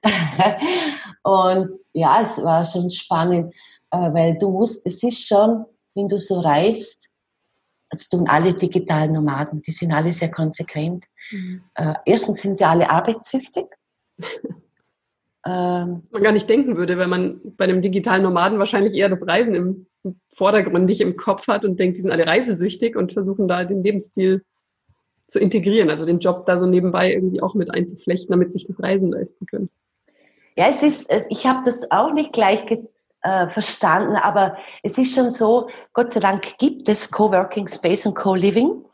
[1.22, 3.54] und ja, es war schon spannend,
[3.90, 7.08] äh, weil du musst, es ist schon, wenn du so reist,
[7.90, 11.04] als tun alle digitalen Nomaden, die sind alle sehr konsequent.
[11.30, 11.62] Mhm.
[11.74, 13.66] Äh, erstens sind sie alle arbeitssüchtig.
[15.46, 19.26] ähm, man gar nicht denken würde, wenn man bei einem digitalen Nomaden wahrscheinlich eher das
[19.26, 19.86] Reisen im
[20.34, 23.82] Vordergrund nicht im Kopf hat und denkt, die sind alle reisesüchtig und versuchen da den
[23.82, 24.44] Lebensstil
[25.28, 28.80] zu integrieren, also den Job da so nebenbei irgendwie auch mit einzuflechten, damit sich das
[28.82, 29.68] Reisen leisten können.
[30.56, 32.64] Ja, es ist, ich habe das auch nicht gleich
[33.22, 38.14] äh, verstanden, aber es ist schon so, Gott sei Dank gibt es Coworking Space und
[38.14, 38.84] Co-Living,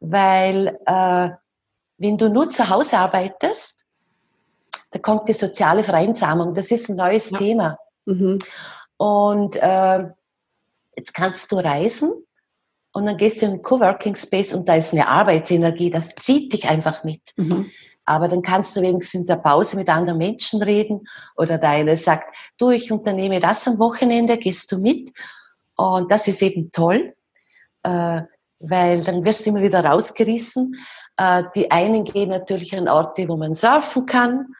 [0.00, 1.30] weil äh,
[1.98, 3.84] wenn du nur zu Hause arbeitest,
[4.90, 6.54] da kommt die soziale Vereinsamung.
[6.54, 7.38] Das ist ein neues ja.
[7.38, 7.78] Thema.
[8.06, 8.38] Mhm.
[8.96, 10.04] Und äh,
[10.96, 12.12] jetzt kannst du reisen
[12.92, 16.52] und dann gehst du in einen Coworking Space und da ist eine Arbeitsenergie, das zieht
[16.52, 17.20] dich einfach mit.
[17.36, 17.70] Mhm.
[18.04, 21.06] Aber dann kannst du wenigstens in der Pause mit anderen Menschen reden
[21.36, 25.12] oder der eine sagt, du, ich unternehme das am Wochenende, gehst du mit?
[25.76, 27.14] Und das ist eben toll,
[27.82, 28.22] äh,
[28.60, 30.74] weil dann wirst du immer wieder rausgerissen.
[31.18, 34.54] Äh, die einen gehen natürlich an Orte, wo man surfen kann,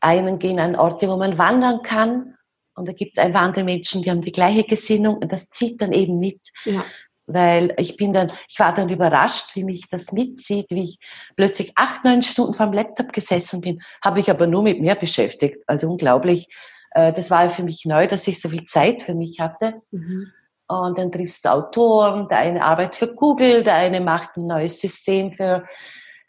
[0.00, 2.34] einen gehen an Orte, wo man wandern kann.
[2.74, 5.82] Und da gibt es einfach andere Menschen, die haben die gleiche Gesinnung und das zieht
[5.82, 6.40] dann eben mit.
[6.64, 6.84] Ja.
[7.26, 10.98] Weil ich bin dann, ich war dann überrascht, wie mich das mitzieht, wie ich
[11.36, 14.94] plötzlich acht, neun Stunden vor dem Laptop gesessen bin, habe ich aber nur mit mir
[14.94, 15.58] beschäftigt.
[15.66, 16.48] Also unglaublich.
[16.92, 19.82] Äh, das war für mich neu, dass ich so viel Zeit für mich hatte.
[19.90, 20.32] Mhm.
[20.80, 24.80] Und dann triffst du Autoren, der eine arbeitet für Google, der eine macht ein neues
[24.80, 25.64] System für,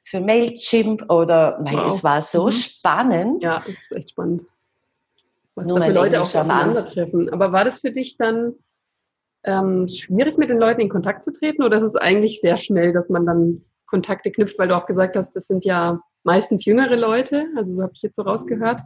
[0.03, 1.91] für Mailchimp oder, nein, wow.
[1.91, 2.51] es war so mhm.
[2.51, 3.43] spannend.
[3.43, 4.43] Ja, ist echt spannend.
[5.55, 7.31] Was Nur da für Leute auch aufeinandertreffen.
[7.31, 8.55] Aber war das für dich dann
[9.43, 12.93] ähm, schwierig, mit den Leuten in Kontakt zu treten oder ist es eigentlich sehr schnell,
[12.93, 16.95] dass man dann Kontakte knüpft, weil du auch gesagt hast, das sind ja meistens jüngere
[16.95, 18.81] Leute, also so habe ich jetzt so rausgehört.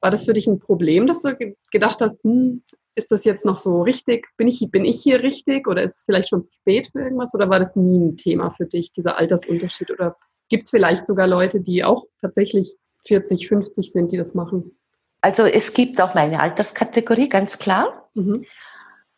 [0.00, 1.36] War das für dich ein Problem, dass du
[1.70, 2.62] gedacht hast, hm,
[2.94, 4.28] ist das jetzt noch so richtig?
[4.36, 7.34] Bin ich, bin ich hier richtig oder ist es vielleicht schon zu spät für irgendwas
[7.34, 9.90] oder war das nie ein Thema für dich, dieser Altersunterschied?
[9.90, 10.16] Oder
[10.48, 12.76] gibt es vielleicht sogar Leute, die auch tatsächlich
[13.06, 14.76] 40, 50 sind, die das machen?
[15.22, 18.08] Also es gibt auch meine Alterskategorie, ganz klar.
[18.14, 18.44] Mhm.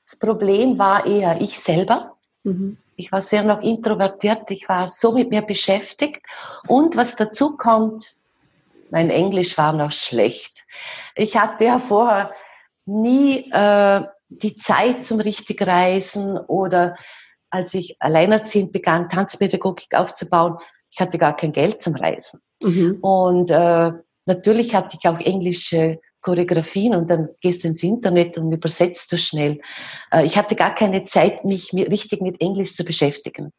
[0.05, 2.17] Das Problem war eher ich selber.
[2.45, 2.77] Mhm.
[2.97, 6.23] Ich war sehr noch introvertiert, ich war so mit mir beschäftigt.
[6.69, 8.17] Und was dazu kommt,
[8.91, 10.65] mein Englisch war noch schlecht.
[11.17, 12.33] Ich hatte ja vorher
[12.87, 16.97] nie äh, die Zeit zum richtig Reisen oder
[17.51, 20.59] als ich alleinerziehend begann, Tanzpädagogik aufzubauen,
[20.91, 22.41] ich hatte gar kein Geld zum Reisen.
[22.63, 22.99] Mhm.
[23.01, 23.93] Und äh,
[24.27, 29.19] natürlich hatte ich auch englische Choreografien und dann gehst du ins Internet und übersetzt du
[29.19, 29.61] schnell.
[30.11, 33.53] Äh, ich hatte gar keine Zeit, mich richtig mit Englisch zu beschäftigen.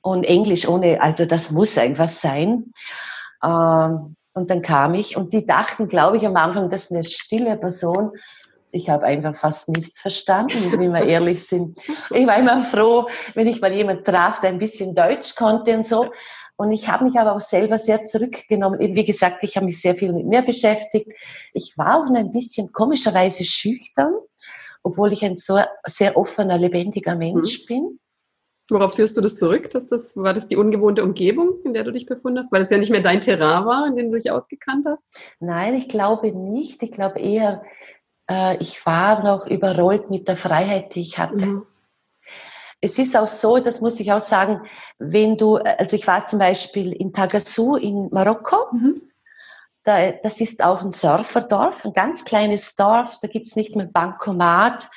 [0.00, 2.72] Und Englisch ohne, also das muss einfach sein.
[3.44, 7.56] Ähm, und dann kam ich und die dachten, glaube ich, am Anfang, dass eine stille
[7.58, 8.12] Person
[8.72, 11.78] ich habe einfach fast nichts verstanden, wenn wir ehrlich sind.
[12.10, 15.86] Ich war immer froh, wenn ich mal jemand traf, der ein bisschen Deutsch konnte und
[15.86, 16.10] so.
[16.56, 18.80] Und ich habe mich aber auch selber sehr zurückgenommen.
[18.80, 21.12] Wie gesagt, ich habe mich sehr viel mit mir beschäftigt.
[21.52, 24.14] Ich war auch ein bisschen komischerweise schüchtern,
[24.82, 27.66] obwohl ich ein so sehr offener, lebendiger Mensch mhm.
[27.66, 27.98] bin.
[28.70, 29.70] Worauf führst du das zurück?
[29.70, 32.52] Dass das, war das die ungewohnte Umgebung, in der du dich befunden hast?
[32.52, 35.02] Weil es ja nicht mehr dein Terrain war, in dem du dich ausgekannt hast?
[35.40, 36.82] Nein, ich glaube nicht.
[36.82, 37.62] Ich glaube eher,
[38.32, 41.46] äh, ich war noch überrollt mit der Freiheit, die ich hatte.
[41.46, 41.66] Mhm.
[42.80, 44.62] Es ist auch so, das muss ich auch sagen,
[44.98, 49.02] wenn du, also ich war zum Beispiel in Tagassou in Marokko, mhm.
[49.84, 53.86] da, das ist auch ein Surferdorf, ein ganz kleines Dorf, da gibt es nicht mehr
[53.86, 54.90] Bankomat.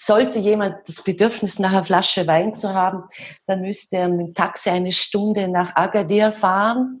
[0.00, 3.02] Sollte jemand das Bedürfnis nach einer Flasche Wein zu haben,
[3.46, 7.00] dann müsste er mit dem Taxi eine Stunde nach Agadir fahren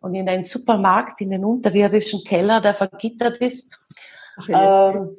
[0.00, 3.76] und in einen Supermarkt, in den unterirdischen Keller, der vergittert ist
[4.38, 5.16] Ach, ähm,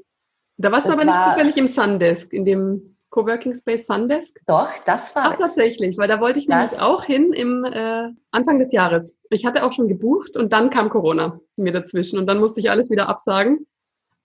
[0.58, 4.39] da warst du aber nicht zufällig im Sundesk, in dem Coworking Space Sundesk?
[4.45, 8.10] Doch, das war Ach, tatsächlich, weil da wollte ich das, nämlich auch hin im äh,
[8.32, 9.17] Anfang des Jahres.
[9.29, 12.69] Ich hatte auch schon gebucht und dann kam Corona mir dazwischen und dann musste ich
[12.69, 13.65] alles wieder absagen.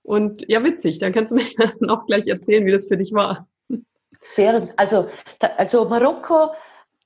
[0.02, 3.48] Und ja, witzig, dann kannst du mir noch gleich erzählen, wie das für dich war.
[4.20, 5.06] Sehr, also,
[5.38, 6.50] also Marokko,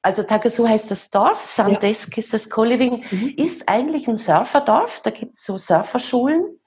[0.02, 2.22] also Tagazu heißt das Dorf, Sandesk ja.
[2.22, 3.34] ist das Co-Living, mhm.
[3.36, 6.57] ist eigentlich ein Surferdorf, da gibt es so Surferschulen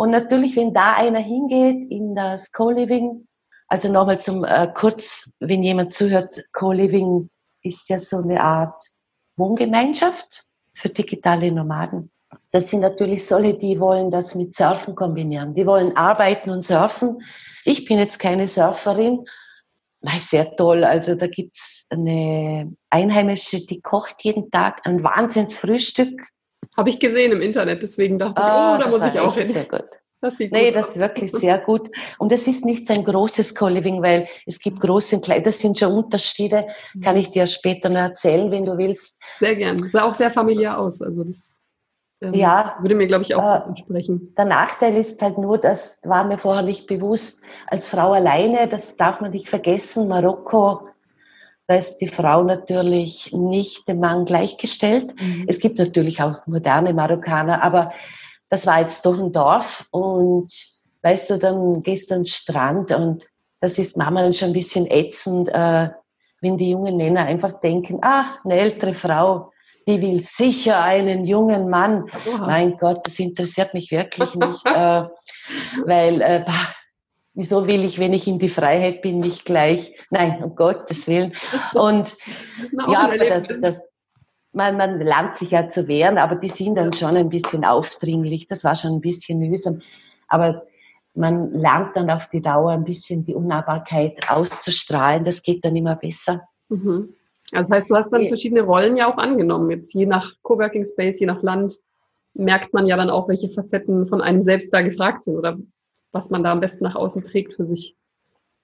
[0.00, 3.28] und natürlich, wenn da einer hingeht in das Co-Living,
[3.68, 7.28] also nochmal zum äh, kurz, wenn jemand zuhört, Co-Living
[7.62, 8.80] ist ja so eine Art
[9.36, 12.10] Wohngemeinschaft für digitale Nomaden.
[12.50, 15.52] Das sind natürlich solche, die wollen das mit Surfen kombinieren.
[15.52, 17.22] Die wollen arbeiten und surfen.
[17.66, 19.26] Ich bin jetzt keine Surferin.
[20.16, 20.82] Sehr toll.
[20.82, 26.22] Also da gibt's eine Einheimische, die kocht jeden Tag ein Wahnsinnsfrühstück.
[26.76, 29.48] Habe ich gesehen im Internet, deswegen dachte ah, ich, oh, da muss ich auch hin.
[29.48, 29.84] Sehr gut.
[30.22, 31.88] Das sieht nee, das ist wirklich sehr gut.
[32.18, 35.78] Und es ist nicht ein großes Co-Living, weil es gibt große und kleine, das sind
[35.78, 36.66] schon Unterschiede,
[37.02, 39.18] kann ich dir später noch erzählen, wenn du willst.
[39.38, 39.88] Sehr gern.
[39.90, 41.00] Sah auch sehr familiär aus.
[41.00, 41.60] Also das
[42.20, 44.34] ähm, ja, würde mir, glaube ich, auch äh, entsprechen.
[44.36, 48.96] Der Nachteil ist halt nur, das war mir vorher nicht bewusst, als Frau alleine, das
[48.96, 50.89] darf man nicht vergessen, Marokko
[51.70, 55.14] da ist die Frau natürlich nicht dem Mann gleichgestellt.
[55.20, 55.44] Mhm.
[55.46, 57.92] Es gibt natürlich auch moderne Marokkaner, aber
[58.48, 60.50] das war jetzt doch ein Dorf und
[61.02, 63.28] weißt du, dann gehst du an den Strand und
[63.60, 65.90] das ist manchmal schon ein bisschen ätzend, äh,
[66.40, 69.52] wenn die jungen Männer einfach denken, ach, eine ältere Frau,
[69.86, 72.06] die will sicher einen jungen Mann.
[72.26, 72.46] Oha.
[72.46, 75.04] Mein Gott, das interessiert mich wirklich nicht, äh,
[75.84, 76.74] weil äh, bah,
[77.34, 79.96] Wieso will ich, wenn ich in die Freiheit bin, nicht gleich?
[80.10, 81.32] Nein, um Gottes Willen.
[81.74, 82.16] Und
[82.88, 83.80] ja, aber das, das,
[84.52, 88.48] man, man lernt sich ja zu wehren, aber die sind dann schon ein bisschen aufdringlich.
[88.48, 89.80] Das war schon ein bisschen mühsam.
[90.26, 90.66] Aber
[91.14, 95.24] man lernt dann auf die Dauer ein bisschen die Unnahbarkeit auszustrahlen.
[95.24, 96.42] Das geht dann immer besser.
[96.68, 97.14] Mhm.
[97.52, 99.70] Also das heißt, du hast dann verschiedene Rollen ja auch angenommen.
[99.70, 101.74] Jetzt je nach Coworking Space, je nach Land
[102.34, 105.58] merkt man ja dann auch, welche Facetten von einem selbst da gefragt sind oder
[106.12, 107.96] was man da am besten nach außen trägt für sich.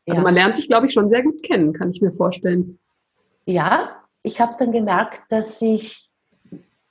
[0.09, 0.25] Also ja.
[0.25, 2.79] man lernt sich, glaube ich, schon sehr gut kennen, kann ich mir vorstellen.
[3.45, 6.11] Ja, ich habe dann gemerkt, dass ich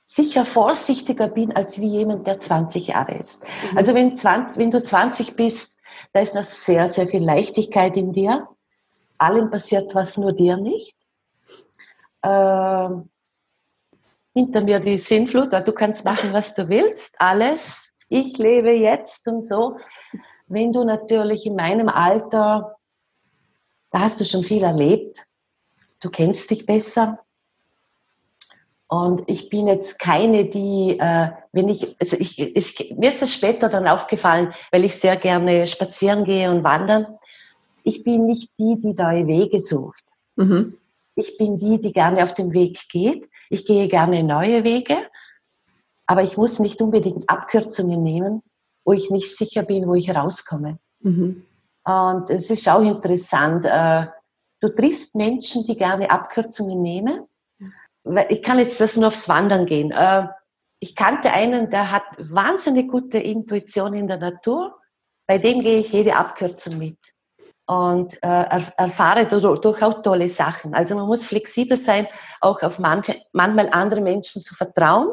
[0.06, 3.42] sicher vorsichtiger bin als wie jemand, der 20 Jahre ist.
[3.42, 3.78] Mhm.
[3.78, 5.78] Also wenn, 20, wenn du 20 bist,
[6.12, 8.48] da ist noch sehr, sehr viel Leichtigkeit in dir.
[9.18, 10.96] Allem passiert was, nur dir nicht.
[12.22, 12.88] Äh,
[14.34, 17.90] hinter mir die Sinnflut, du kannst machen, was du willst, alles.
[18.08, 19.78] Ich lebe jetzt und so.
[20.46, 22.76] Wenn du natürlich in meinem Alter,
[23.90, 25.24] da hast du schon viel erlebt,
[26.00, 27.18] du kennst dich besser
[28.88, 33.34] Und ich bin jetzt keine, die, äh, wenn ich, also ich, ich, mir ist das
[33.34, 37.06] später dann aufgefallen, weil ich sehr gerne spazieren gehe und wandern.
[37.82, 40.04] Ich bin nicht die, die neue Wege sucht.
[40.36, 40.78] Mhm.
[41.16, 43.28] Ich bin die, die gerne auf dem Weg geht.
[43.50, 44.96] Ich gehe gerne neue Wege,
[46.06, 48.42] aber ich muss nicht unbedingt Abkürzungen nehmen,
[48.86, 50.78] wo ich nicht sicher bin, wo ich rauskomme.
[51.00, 51.44] Mhm.
[51.84, 53.66] Und es ist auch interessant.
[53.66, 54.06] Äh,
[54.60, 57.26] du triffst Menschen, die gerne Abkürzungen nehmen.
[58.28, 59.90] Ich kann jetzt das nur aufs Wandern gehen.
[59.90, 60.28] Äh,
[60.78, 64.78] ich kannte einen, der hat wahnsinnig gute Intuition in der Natur.
[65.26, 66.98] Bei dem gehe ich jede Abkürzung mit
[67.66, 70.74] und äh, erfahre durch auch tolle Sachen.
[70.74, 72.06] Also man muss flexibel sein,
[72.40, 75.08] auch auf manche, manchmal andere Menschen zu vertrauen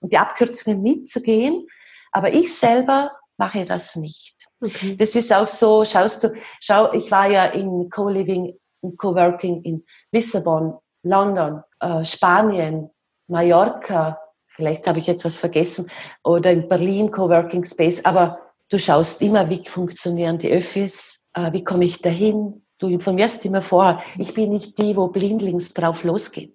[0.00, 1.66] und die Abkürzungen mitzugehen.
[2.12, 4.34] Aber ich selber mache das nicht.
[4.60, 4.96] Okay.
[4.96, 9.84] Das ist auch so, schaust du, schau, ich war ja in Co-Living, in Co-Working in
[10.12, 12.90] Lissabon, London, äh, Spanien,
[13.28, 15.90] Mallorca, vielleicht habe ich jetzt was vergessen,
[16.24, 21.62] oder in Berlin Co-Working Space, aber du schaust immer, wie funktionieren die Öffis, äh, wie
[21.62, 24.00] komme ich dahin, du informierst immer vorher.
[24.18, 26.54] Ich bin nicht die, wo blindlings drauf losgeht.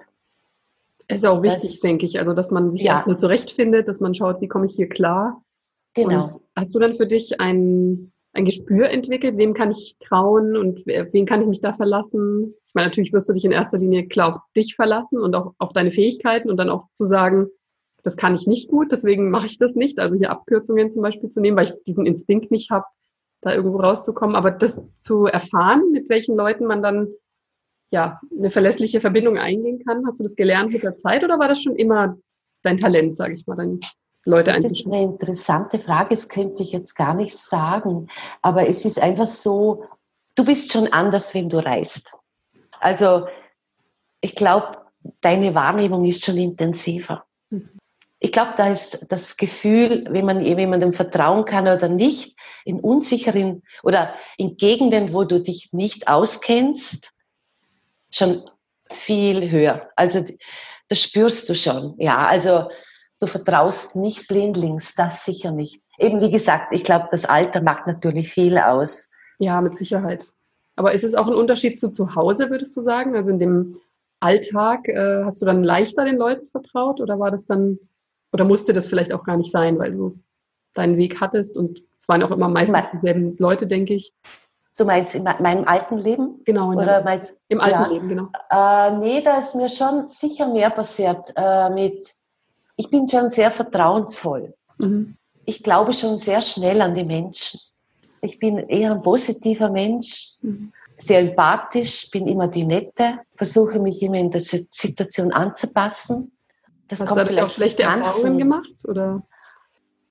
[1.07, 2.93] Ist auch wichtig, das, denke ich, also dass man sich ja.
[2.93, 5.43] erstmal zurechtfindet, dass man schaut, wie komme ich hier klar
[5.93, 6.23] Genau.
[6.23, 10.85] Und hast du dann für dich ein, ein Gespür entwickelt, wem kann ich trauen und
[10.85, 12.53] wen kann ich mich da verlassen?
[12.67, 15.53] Ich meine, natürlich wirst du dich in erster Linie klar auf dich verlassen und auch
[15.59, 17.47] auf deine Fähigkeiten und dann auch zu sagen,
[18.01, 19.99] das kann ich nicht gut, deswegen mache ich das nicht.
[19.99, 22.85] Also hier Abkürzungen zum Beispiel zu nehmen, weil ich diesen Instinkt nicht habe,
[23.41, 24.35] da irgendwo rauszukommen.
[24.35, 27.09] Aber das zu erfahren, mit welchen Leuten man dann
[27.93, 31.47] ja eine verlässliche Verbindung eingehen kann, hast du das gelernt mit der Zeit oder war
[31.47, 32.17] das schon immer
[32.63, 33.79] dein Talent, sage ich mal, dein
[34.25, 38.07] Leute Das ist eine interessante Frage, das könnte ich jetzt gar nicht sagen.
[38.41, 39.85] Aber es ist einfach so,
[40.35, 42.13] du bist schon anders, wenn du reist.
[42.79, 43.27] Also
[44.21, 44.77] ich glaube,
[45.21, 47.25] deine Wahrnehmung ist schon intensiver.
[48.19, 53.63] Ich glaube, da ist das Gefühl, wenn man jemandem vertrauen kann oder nicht, in unsicheren
[53.83, 57.12] oder in Gegenden, wo du dich nicht auskennst,
[58.13, 58.43] schon
[58.91, 59.89] viel höher.
[59.95, 60.25] Also
[60.89, 61.95] das spürst du schon.
[61.97, 62.69] Ja, also
[63.19, 65.81] du vertraust nicht blindlings, das sicher nicht.
[65.97, 69.11] Eben wie gesagt, ich glaube, das Alter macht natürlich viel aus.
[69.39, 70.31] Ja, mit Sicherheit.
[70.75, 73.15] Aber ist es auch ein Unterschied zu zu Hause, würdest du sagen?
[73.15, 73.79] Also in dem
[74.19, 77.77] Alltag, äh, hast du dann leichter den Leuten vertraut oder war das dann,
[78.31, 80.19] oder musste das vielleicht auch gar nicht sein, weil du
[80.73, 84.13] deinen Weg hattest und es waren auch immer meistens dieselben Leute, denke ich.
[84.77, 86.41] Du meinst in meinem alten Leben?
[86.45, 86.71] Genau.
[86.71, 87.87] Oder meinst, Im alten ja.
[87.87, 88.27] Leben, genau.
[88.49, 92.15] Äh, nee, da ist mir schon sicher mehr passiert äh, mit
[92.75, 94.53] ich bin schon sehr vertrauensvoll.
[94.77, 95.15] Mhm.
[95.45, 97.59] Ich glaube schon sehr schnell an die Menschen.
[98.21, 100.71] Ich bin eher ein positiver Mensch, mhm.
[100.97, 106.31] sehr empathisch, bin immer die Nette, versuche mich immer in der Situation anzupassen.
[106.87, 108.87] Das Hast du auch schlechte Erfahrungen gemacht?
[108.87, 109.23] Oder?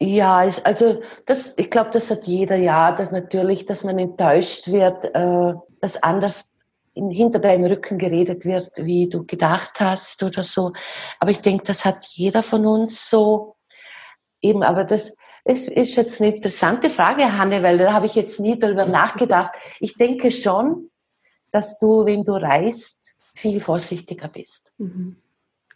[0.02, 5.04] Ja, also das, ich glaube, das hat jeder ja, dass natürlich, dass man enttäuscht wird,
[5.14, 6.58] äh, dass anders
[6.92, 10.72] in, hinter deinem Rücken geredet wird, wie du gedacht hast oder so.
[11.20, 13.54] Aber ich denke, das hat jeder von uns so.
[14.40, 18.40] Eben, aber das, das ist jetzt eine interessante Frage, Hanne, weil da habe ich jetzt
[18.40, 19.52] nie darüber nachgedacht.
[19.78, 20.90] Ich denke schon,
[21.52, 24.72] dass du, wenn du reist, viel vorsichtiger bist.
[24.78, 25.21] Mhm.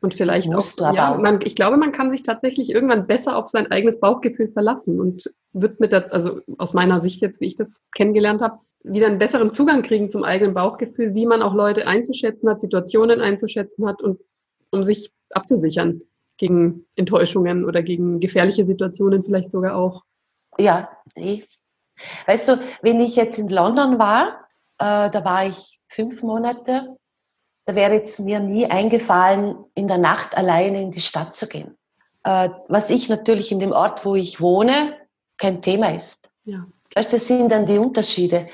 [0.00, 3.70] Und vielleicht auch, ja, man, ich glaube, man kann sich tatsächlich irgendwann besser auf sein
[3.70, 7.80] eigenes Bauchgefühl verlassen und wird mit der, also aus meiner Sicht jetzt, wie ich das
[7.94, 12.48] kennengelernt habe, wieder einen besseren Zugang kriegen zum eigenen Bauchgefühl, wie man auch Leute einzuschätzen
[12.48, 14.20] hat, Situationen einzuschätzen hat und
[14.70, 16.02] um sich abzusichern
[16.36, 20.04] gegen Enttäuschungen oder gegen gefährliche Situationen vielleicht sogar auch.
[20.58, 20.90] Ja.
[22.26, 24.46] Weißt du, wenn ich jetzt in London war,
[24.78, 26.96] äh, da war ich fünf Monate,
[27.66, 31.76] da wäre jetzt mir nie eingefallen, in der Nacht alleine in die Stadt zu gehen.
[32.24, 34.96] Äh, was ich natürlich in dem Ort, wo ich wohne,
[35.36, 36.30] kein Thema ist.
[36.44, 36.66] Ja.
[36.94, 38.46] Weißt, das sind dann die Unterschiede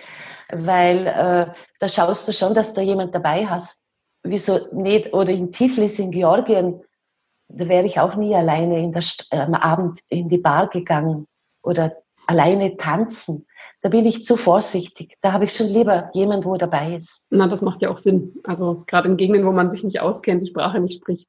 [0.53, 3.83] weil äh, da schaust du schon, dass da jemand dabei hast.
[4.23, 5.13] Wieso nicht?
[5.13, 6.83] Oder in Tiflis in Georgien,
[7.49, 11.27] da wäre ich auch nie alleine in der, am Abend in die Bar gegangen
[11.63, 13.47] oder alleine tanzen.
[13.83, 15.19] Da bin ich zu vorsichtig.
[15.21, 17.27] Da habe ich schon lieber jemand, wo dabei ist.
[17.31, 18.35] Na, das macht ja auch Sinn.
[18.45, 21.29] Also gerade in Gegenden, wo man sich nicht auskennt, die Sprache nicht spricht.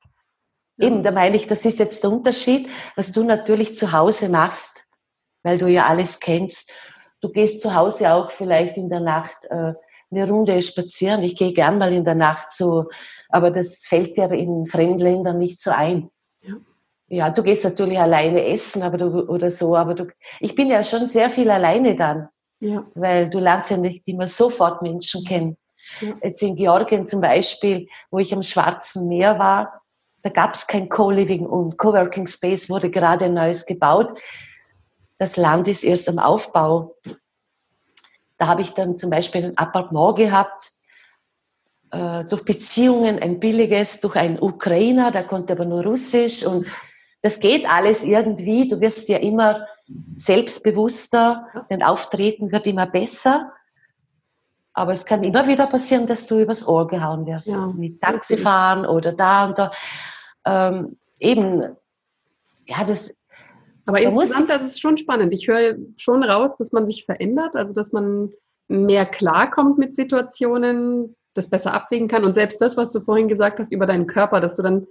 [0.80, 4.86] Eben, da meine ich, das ist jetzt der Unterschied, was du natürlich zu Hause machst,
[5.44, 6.72] weil du ja alles kennst
[7.24, 9.74] du gehst zu Hause auch vielleicht in der Nacht äh,
[10.12, 11.24] eine Runde spazieren.
[11.24, 12.90] Ich gehe gern mal in der Nacht so,
[13.30, 16.10] aber das fällt dir in Fremdländern nicht so ein.
[16.42, 16.56] Ja.
[17.08, 20.08] ja, du gehst natürlich alleine essen, aber du, oder so, aber du,
[20.42, 22.28] ich bin ja schon sehr viel alleine dann.
[22.64, 22.86] Ja.
[22.96, 25.58] Weil du lernst ja nicht immer sofort Menschen kennen.
[26.00, 26.14] Ja.
[26.24, 29.82] Jetzt in Georgien zum Beispiel, wo ich am Schwarzen Meer war,
[30.24, 34.18] Da gab es kein Co-Living und Coworking Space wurde gerade ein neues gebaut.
[35.18, 36.96] Das Land ist erst am Aufbau.
[38.38, 40.72] Da habe ich dann zum Beispiel ein Appartement gehabt,
[41.92, 46.66] äh, durch Beziehungen ein billiges, durch einen Ukrainer, der konnte aber nur Russisch und
[47.24, 48.68] das geht alles irgendwie.
[48.68, 49.66] Du wirst ja immer
[50.18, 53.52] selbstbewusster, dein Auftreten wird immer besser.
[54.74, 57.48] Aber es kann immer wieder passieren, dass du übers Ohr gehauen wirst.
[57.48, 57.68] Ja.
[57.68, 59.72] Mit Taxifahren oder da und da.
[60.46, 61.64] Ähm, eben,
[62.66, 63.16] ja, das.
[63.86, 65.34] Aber insgesamt, das ist schon spannend.
[65.34, 68.32] Ich höre schon raus, dass man sich verändert, also dass man
[68.68, 72.26] mehr klarkommt mit Situationen, das besser abwägen kann.
[72.26, 74.88] Und selbst das, was du vorhin gesagt hast über deinen Körper, dass du dann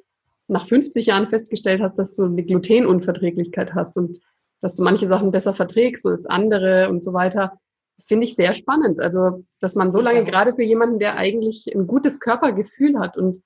[0.52, 4.20] nach 50 Jahren festgestellt hast, dass du eine Glutenunverträglichkeit hast und
[4.60, 7.58] dass du manche Sachen besser verträgst als andere und so weiter,
[8.04, 9.00] finde ich sehr spannend.
[9.00, 13.40] Also, dass man so lange gerade für jemanden, der eigentlich ein gutes Körpergefühl hat und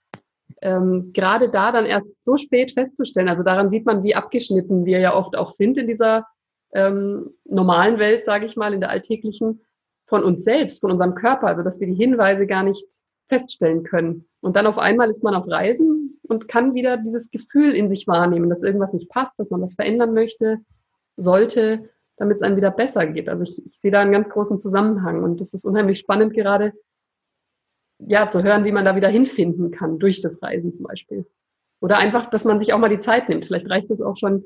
[0.62, 5.00] ähm, gerade da dann erst so spät festzustellen, also daran sieht man, wie abgeschnitten wir
[5.00, 6.26] ja oft auch sind in dieser
[6.74, 9.62] ähm, normalen Welt, sage ich mal, in der alltäglichen,
[10.08, 12.86] von uns selbst, von unserem Körper, also dass wir die Hinweise gar nicht
[13.28, 14.26] feststellen können.
[14.40, 18.06] Und dann auf einmal ist man auf Reisen und kann wieder dieses Gefühl in sich
[18.06, 20.58] wahrnehmen, dass irgendwas nicht passt, dass man was verändern möchte,
[21.16, 23.28] sollte, damit es einem wieder besser geht.
[23.28, 26.72] Also ich, ich sehe da einen ganz großen Zusammenhang und das ist unheimlich spannend gerade,
[27.98, 31.26] ja, zu hören, wie man da wieder hinfinden kann, durch das Reisen zum Beispiel.
[31.80, 33.46] Oder einfach, dass man sich auch mal die Zeit nimmt.
[33.46, 34.44] Vielleicht reicht es auch schon,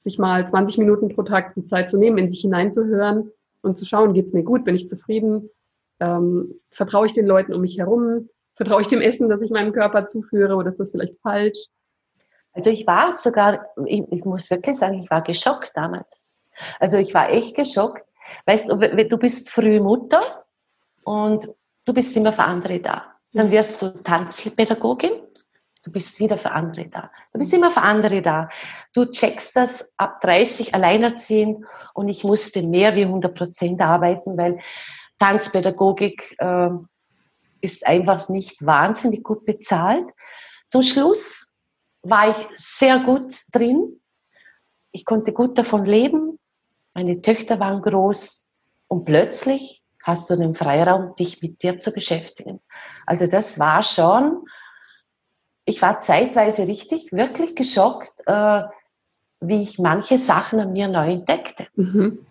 [0.00, 3.30] sich mal 20 Minuten pro Tag die Zeit zu nehmen, in sich hineinzuhören
[3.62, 5.50] und zu schauen, geht's mir gut, bin ich zufrieden,
[6.00, 9.72] ähm, vertraue ich den Leuten um mich herum, vertraue ich dem Essen, das ich meinem
[9.72, 11.58] Körper zuführe oder ist das vielleicht falsch?
[12.52, 16.26] Also ich war sogar, ich, ich muss wirklich sagen, ich war geschockt damals.
[16.80, 18.04] Also ich war echt geschockt.
[18.46, 20.20] Weißt du, du bist früh Mutter
[21.04, 21.48] und
[21.84, 23.04] du bist immer für andere da.
[23.32, 25.12] Dann wirst du Tanzpädagogin,
[25.84, 27.10] du bist wieder für andere da.
[27.32, 28.48] Du bist immer für andere da.
[28.92, 34.58] Du checkst das ab 30 alleinerziehend und ich musste mehr wie 100 Prozent arbeiten, weil
[35.18, 36.70] Tanzpädagogik äh,
[37.60, 40.08] ist einfach nicht wahnsinnig gut bezahlt.
[40.70, 41.52] Zum Schluss
[42.02, 44.00] war ich sehr gut drin.
[44.92, 46.38] Ich konnte gut davon leben.
[46.94, 48.50] Meine Töchter waren groß
[48.88, 52.60] und plötzlich hast du den Freiraum, dich mit dir zu beschäftigen.
[53.04, 54.44] Also das war schon,
[55.64, 58.62] ich war zeitweise richtig, wirklich geschockt, äh,
[59.40, 61.66] wie ich manche Sachen an mir neu entdeckte.
[61.74, 62.26] Mhm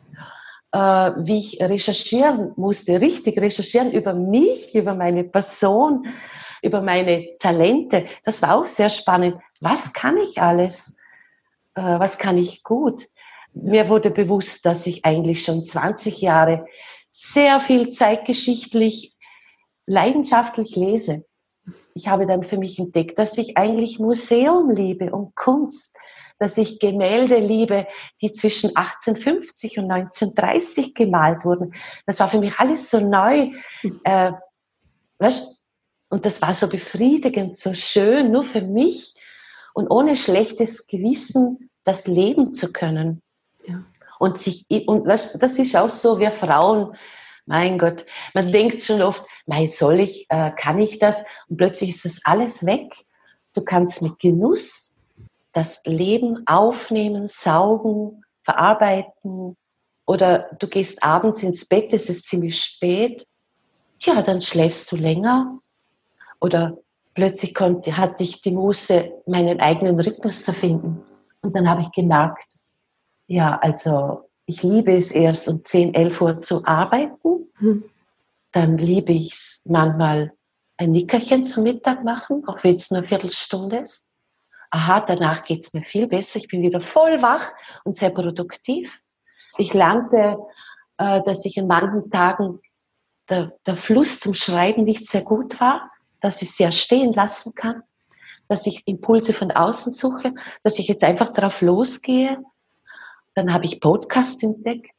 [0.74, 6.08] wie ich recherchieren musste, richtig recherchieren über mich, über meine Person,
[6.62, 8.06] über meine Talente.
[8.26, 9.38] Das war auch sehr spannend.
[9.62, 10.98] Was kann ich alles?
[11.76, 13.08] Äh, was kann ich gut?
[13.54, 16.66] Mir wurde bewusst, dass ich eigentlich schon 20 Jahre
[17.10, 19.16] sehr viel zeitgeschichtlich,
[19.86, 21.26] leidenschaftlich lese.
[21.96, 25.98] Ich habe dann für mich entdeckt, dass ich eigentlich Museum liebe und Kunst
[26.40, 27.88] dass ich Gemälde liebe,
[28.22, 31.74] die zwischen 1850 und 1930 gemalt wurden.
[32.06, 33.52] Das war für mich alles so neu.
[34.04, 34.32] Äh,
[35.20, 35.64] weißt,
[36.10, 39.14] und das war so befriedigend, so schön, nur für mich
[39.74, 43.22] und ohne schlechtes Gewissen das leben zu können.
[43.66, 43.84] Ja.
[44.20, 46.96] Und sich, und weißt, das ist auch so, wir Frauen,
[47.46, 51.24] mein Gott, man denkt schon oft, mein, soll ich, äh, kann ich das?
[51.48, 52.92] Und plötzlich ist das alles weg.
[53.54, 54.97] Du kannst mit Genuss
[55.58, 59.58] das Leben aufnehmen, saugen, verarbeiten
[60.06, 63.26] oder du gehst abends ins Bett, es ist ziemlich spät,
[64.02, 65.58] ja, dann schläfst du länger
[66.40, 66.78] oder
[67.16, 71.04] plötzlich konnte, hatte ich die Muße, meinen eigenen Rhythmus zu finden.
[71.42, 72.54] Und dann habe ich gemerkt,
[73.26, 77.50] ja, also ich liebe es erst um 10, 11 Uhr zu arbeiten.
[77.56, 77.84] Hm.
[78.52, 80.34] Dann liebe ich es manchmal
[80.78, 84.07] ein Nickerchen zum Mittag machen, auch wenn es nur eine Viertelstunde ist
[84.70, 87.54] aha, danach geht's mir viel besser, ich bin wieder voll wach
[87.84, 89.02] und sehr produktiv.
[89.58, 90.38] Ich lernte,
[90.98, 92.60] äh, dass ich in manchen Tagen
[93.30, 95.92] der, der Fluss zum Schreiben nicht sehr gut war,
[96.22, 97.84] dass ich sehr stehen lassen kann,
[98.48, 102.38] dass ich Impulse von außen suche, dass ich jetzt einfach darauf losgehe.
[103.36, 104.92] Dann habe ich Podcast entdeckt.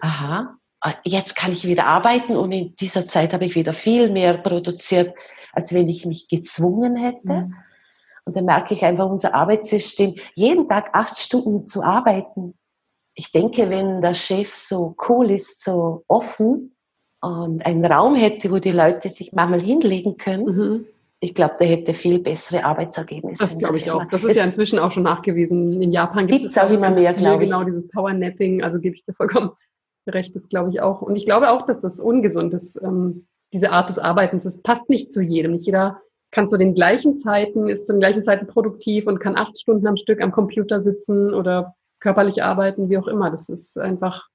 [0.00, 0.56] Aha,
[1.04, 5.14] jetzt kann ich wieder arbeiten und in dieser Zeit habe ich wieder viel mehr produziert,
[5.52, 7.32] als wenn ich mich gezwungen hätte.
[7.32, 7.54] Mhm.
[8.24, 12.54] Und dann merke ich einfach, unser Arbeitssystem, jeden Tag acht Stunden zu arbeiten.
[13.14, 16.76] Ich denke, wenn der Chef so cool ist, so offen
[17.20, 20.86] und einen Raum hätte, wo die Leute sich manchmal hinlegen können, mhm.
[21.20, 23.42] ich glaube, der hätte viel bessere Arbeitsergebnisse.
[23.42, 24.04] Das glaube ich auch.
[24.10, 25.82] Das ist es ja inzwischen auch schon nachgewiesen.
[25.82, 27.50] In Japan gibt es auch immer mehr, glaube ich.
[27.50, 29.50] Genau, dieses Powernapping, also gebe ich dir vollkommen
[30.08, 31.02] recht, das glaube ich auch.
[31.02, 34.44] Und ich glaube auch, dass das ungesund ist, ähm, diese Art des Arbeitens.
[34.44, 35.52] Das passt nicht zu jedem.
[35.52, 36.00] Nicht jeder
[36.32, 39.86] kann zu den gleichen Zeiten, ist zu den gleichen Zeiten produktiv und kann acht Stunden
[39.86, 43.30] am Stück am Computer sitzen oder körperlich arbeiten, wie auch immer.
[43.30, 44.28] Das ist einfach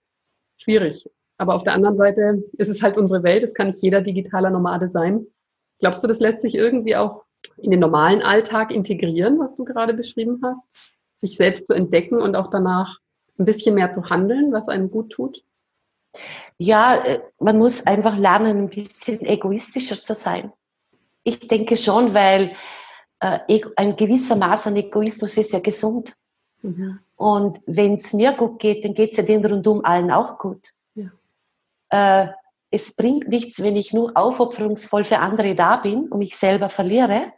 [0.58, 1.10] schwierig.
[1.38, 3.44] Aber auf der anderen Seite ist es halt unsere Welt.
[3.44, 5.26] Es kann nicht jeder digitaler Nomade sein.
[5.80, 7.26] Glaubst du, das lässt sich irgendwie auch
[7.58, 10.68] in den normalen Alltag integrieren, was du gerade beschrieben hast?
[11.16, 13.00] Sich selbst zu entdecken und auch danach
[13.40, 15.44] ein bisschen mehr zu handeln, was einem gut tut?
[16.58, 20.52] Ja, äh, man muss einfach lernen, ein bisschen egoistischer zu sein.
[21.28, 22.54] Ich denke schon, weil
[23.20, 23.40] äh,
[23.76, 26.14] ein gewisser Maß an Egoismus ist ja gesund.
[26.62, 27.00] Mhm.
[27.18, 30.70] Und wenn es mir gut geht, dann geht es ja den rundum allen auch gut.
[30.96, 31.10] Ja.
[31.90, 32.32] Äh,
[32.72, 37.34] es bringt nichts, wenn ich nur aufopferungsvoll für andere da bin und mich selber verliere.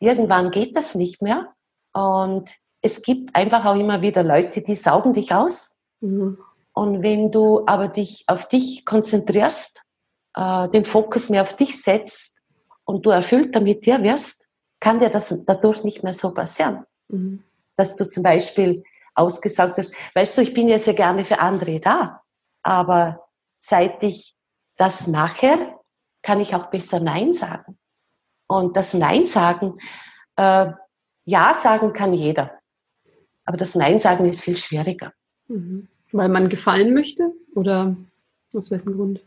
[0.00, 1.52] Irgendwann geht das nicht mehr.
[1.92, 2.48] Und
[2.80, 5.76] es gibt einfach auch immer wieder Leute, die saugen dich aus.
[6.00, 6.38] Mhm.
[6.72, 9.82] Und wenn du aber dich auf dich konzentrierst,
[10.34, 12.35] äh, den Fokus mehr auf dich setzt,
[12.86, 14.48] und du erfüllt damit dir wirst,
[14.80, 16.86] kann dir das dadurch nicht mehr so passieren.
[17.08, 17.42] Mhm.
[17.76, 18.82] Dass du zum Beispiel
[19.14, 22.22] ausgesagt hast, weißt du, ich bin ja sehr gerne für andere da,
[22.62, 23.26] aber
[23.58, 24.34] seit ich
[24.76, 25.74] das mache,
[26.22, 27.78] kann ich auch besser Nein sagen.
[28.46, 29.74] Und das Nein sagen,
[30.36, 30.70] äh,
[31.24, 32.52] Ja sagen kann jeder,
[33.44, 35.12] aber das Nein sagen ist viel schwieriger.
[35.48, 35.88] Mhm.
[36.12, 37.96] Weil man gefallen möchte oder
[38.54, 39.20] aus welchem Grund?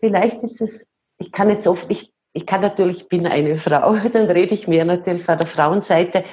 [0.00, 3.94] Vielleicht ist es, ich kann jetzt oft, ich ich kann natürlich, ich bin eine Frau,
[4.12, 6.24] dann rede ich mehr natürlich von der Frauenseite.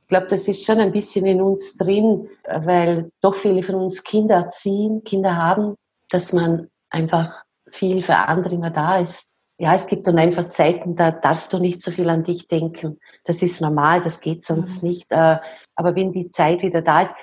[0.00, 4.02] Ich glaube, das ist schon ein bisschen in uns drin, weil doch viele von uns
[4.02, 5.76] Kinder erziehen, Kinder haben,
[6.10, 9.30] dass man einfach viel für andere immer da ist.
[9.58, 12.98] Ja, es gibt dann einfach Zeiten, da darfst du nicht so viel an dich denken.
[13.24, 14.88] Das ist normal, das geht sonst mhm.
[14.88, 15.06] nicht.
[15.10, 15.38] Äh,
[15.76, 17.14] aber wenn die Zeit wieder da ist,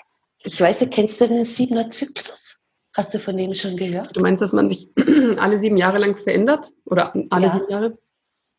[0.44, 2.60] ich weiß kennst du den Siebener Zyklus?
[2.96, 4.16] Hast du von dem schon gehört?
[4.16, 4.90] Du meinst, dass man sich
[5.38, 6.72] alle sieben Jahre lang verändert?
[6.86, 7.52] Oder alle ja.
[7.52, 7.98] sieben Jahre?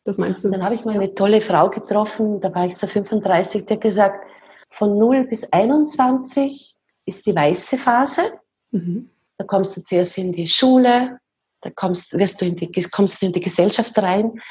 [0.05, 0.49] Das meinst du?
[0.49, 3.81] Dann habe ich mal eine tolle Frau getroffen, da war ich so 35, die hat
[3.81, 4.25] gesagt,
[4.69, 6.75] von 0 bis 21
[7.05, 8.31] ist die weiße Phase.
[8.71, 9.09] Mhm.
[9.37, 11.19] Da kommst du zuerst in die Schule,
[11.61, 14.41] da kommst, wirst du in die, kommst du in die Gesellschaft rein.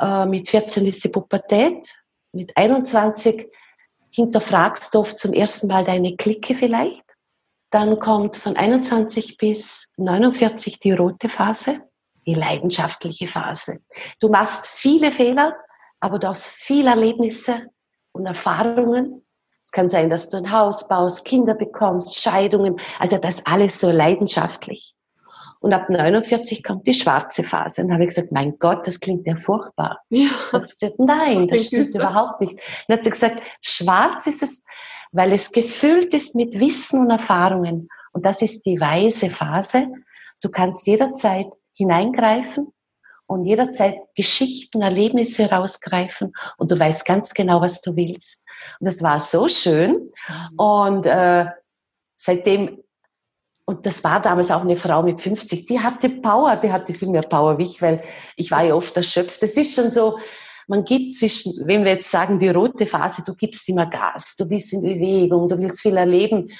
[0.00, 1.88] Äh, mit 14 ist die Pubertät.
[2.32, 3.50] Mit 21
[4.10, 7.14] hinterfragst du oft zum ersten Mal deine Clique vielleicht.
[7.70, 11.80] Dann kommt von 21 bis 49 die rote Phase
[12.26, 13.80] die leidenschaftliche Phase.
[14.20, 15.54] Du machst viele Fehler,
[16.00, 17.66] aber du hast viele Erlebnisse
[18.12, 19.24] und Erfahrungen.
[19.64, 22.80] Es kann sein, dass du ein Haus baust, Kinder bekommst, Scheidungen.
[22.98, 24.94] Also das ist alles so leidenschaftlich.
[25.60, 27.80] Und ab 49 kommt die schwarze Phase.
[27.80, 30.00] Und dann habe ich gesagt, mein Gott, das klingt ja furchtbar.
[30.10, 30.28] Ja.
[30.52, 32.56] Gesagt, Nein, das stimmt überhaupt nicht.
[32.86, 34.62] dann hat sie gesagt, schwarz ist es,
[35.12, 37.88] weil es gefüllt ist mit Wissen und Erfahrungen.
[38.12, 39.88] Und das ist die weise Phase.
[40.46, 42.72] Du kannst jederzeit hineingreifen
[43.26, 48.44] und jederzeit Geschichten, Erlebnisse rausgreifen und du weißt ganz genau, was du willst.
[48.78, 50.12] Und das war so schön.
[50.28, 50.56] Mhm.
[50.56, 51.46] Und äh,
[52.16, 52.78] seitdem,
[53.64, 57.08] und das war damals auch eine Frau mit 50, die hatte Power, die hatte viel
[57.08, 58.00] mehr Power wie ich, weil
[58.36, 59.42] ich war ja oft erschöpft.
[59.42, 60.20] Das ist schon so,
[60.68, 64.46] man gibt zwischen, wenn wir jetzt sagen, die rote Phase, du gibst immer Gas, du
[64.46, 66.52] bist in Bewegung, du willst viel erleben,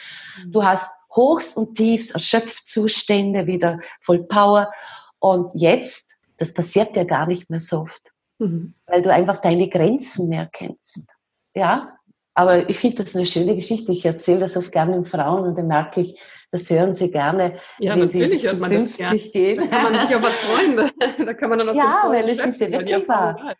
[0.44, 0.50] mhm.
[0.50, 4.70] du hast Hochs und Tiefs, Erschöpfzustände, wieder voll Power.
[5.18, 8.74] Und jetzt, das passiert ja gar nicht mehr so oft, mhm.
[8.86, 11.06] weil du einfach deine Grenzen mehr kennst.
[11.54, 11.96] Ja,
[12.34, 13.92] aber ich finde das eine schöne Geschichte.
[13.92, 17.58] Ich erzähle das oft gerne den Frauen und dann merke ich, das hören sie gerne,
[17.78, 19.58] ja, wenn sie 50 gehen.
[19.58, 20.76] Da kann man sich auf was freuen.
[21.26, 23.56] Da kann man dann auch Ja, weil es ist ja wirklich wahr.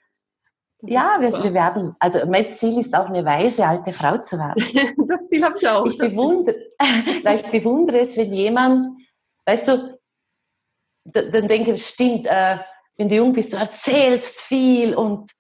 [0.89, 5.07] Ja, wir, wir, werden, also mein Ziel ist auch eine weise alte Frau zu werden.
[5.07, 5.87] das Ziel habe ich auch.
[5.87, 6.57] Ich bewundere,
[7.25, 8.87] weil ich bewundere es, wenn jemand,
[9.45, 9.99] weißt du,
[11.05, 12.59] dann denke ich, stimmt, äh,
[12.97, 15.31] wenn du jung bist, du erzählst viel und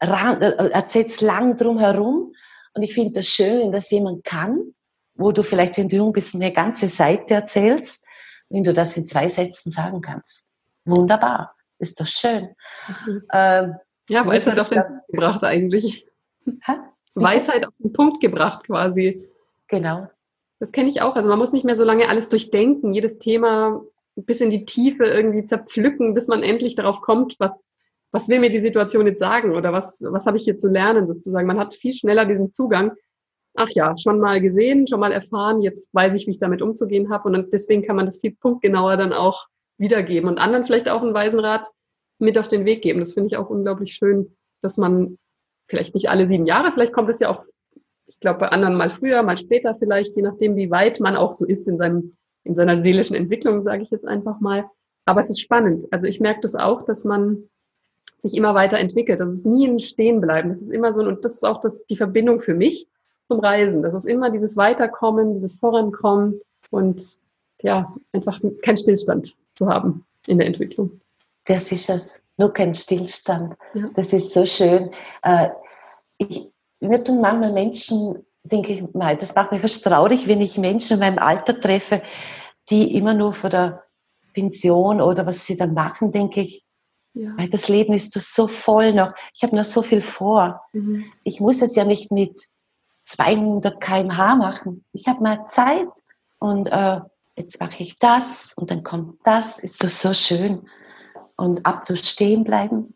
[0.00, 2.32] ran, äh, erzählst lang drum herum.
[2.74, 4.74] Und ich finde das schön, wenn das jemand kann,
[5.14, 8.04] wo du vielleicht, wenn du jung bist, eine ganze Seite erzählst,
[8.48, 10.46] wenn du das in zwei Sätzen sagen kannst.
[10.84, 12.54] Wunderbar, ist doch schön.
[13.06, 13.22] Mhm.
[13.32, 13.74] Ähm,
[14.08, 16.06] ja, Weisheit auf den Punkt gebracht eigentlich.
[16.66, 16.90] Ha?
[17.14, 19.28] Weisheit auf den Punkt gebracht quasi.
[19.68, 20.08] Genau.
[20.58, 21.16] Das kenne ich auch.
[21.16, 23.82] Also man muss nicht mehr so lange alles durchdenken, jedes Thema
[24.16, 27.66] bis in die Tiefe irgendwie zerpflücken, bis man endlich darauf kommt, was,
[28.12, 31.06] was will mir die Situation jetzt sagen oder was, was habe ich hier zu lernen
[31.06, 31.46] sozusagen.
[31.46, 32.92] Man hat viel schneller diesen Zugang.
[33.56, 37.10] Ach ja, schon mal gesehen, schon mal erfahren, jetzt weiß ich, wie ich damit umzugehen
[37.10, 39.46] habe und deswegen kann man das viel punktgenauer dann auch
[39.78, 41.68] wiedergeben und anderen vielleicht auch einen weisen Rat
[42.24, 43.00] mit auf den Weg geben.
[43.00, 45.18] Das finde ich auch unglaublich schön, dass man
[45.68, 47.44] vielleicht nicht alle sieben Jahre, vielleicht kommt es ja auch,
[48.06, 51.32] ich glaube, bei anderen mal früher, mal später vielleicht, je nachdem, wie weit man auch
[51.32, 54.66] so ist in seinem, in seiner seelischen Entwicklung, sage ich jetzt einfach mal.
[55.06, 55.86] Aber es ist spannend.
[55.90, 57.48] Also ich merke das auch, dass man
[58.20, 59.20] sich immer weiterentwickelt.
[59.20, 60.50] Das ist nie ein Stehenbleiben.
[60.50, 62.86] Das ist immer so, und das ist auch das, die Verbindung für mich
[63.28, 63.82] zum Reisen.
[63.82, 67.18] Das ist immer dieses Weiterkommen, dieses Vorankommen und
[67.62, 71.00] ja, einfach kein Stillstand zu haben in der Entwicklung.
[71.46, 73.54] Das ist es, nur kein Stillstand.
[73.74, 73.88] Ja.
[73.94, 74.92] Das ist so schön.
[75.22, 75.50] Äh,
[76.18, 76.48] ich,
[76.80, 80.94] mir tun manchmal Menschen, denke ich mal, das macht mich fast traurig, wenn ich Menschen
[80.94, 82.02] in meinem Alter treffe,
[82.70, 83.84] die immer nur vor der
[84.32, 86.64] Pension oder was sie dann machen, denke ich,
[87.14, 87.32] ja.
[87.36, 89.12] weil das Leben ist so voll noch.
[89.34, 90.62] Ich habe noch so viel vor.
[90.72, 91.04] Mhm.
[91.22, 92.40] Ich muss es ja nicht mit
[93.06, 94.84] 200 kmh machen.
[94.92, 95.88] Ich habe mal Zeit
[96.38, 97.00] und äh,
[97.36, 99.58] jetzt mache ich das und dann kommt das.
[99.58, 100.68] Ist doch so schön.
[101.36, 102.94] Und abzustehen bleiben,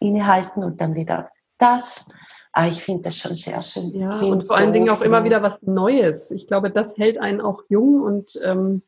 [0.00, 2.08] innehalten und dann wieder das.
[2.52, 3.90] Ah, ich finde das schon sehr schön.
[3.90, 6.30] Ja, und vor so allen Dingen auch immer wieder was Neues.
[6.30, 8.82] Ich glaube, das hält einen auch jung und ähm,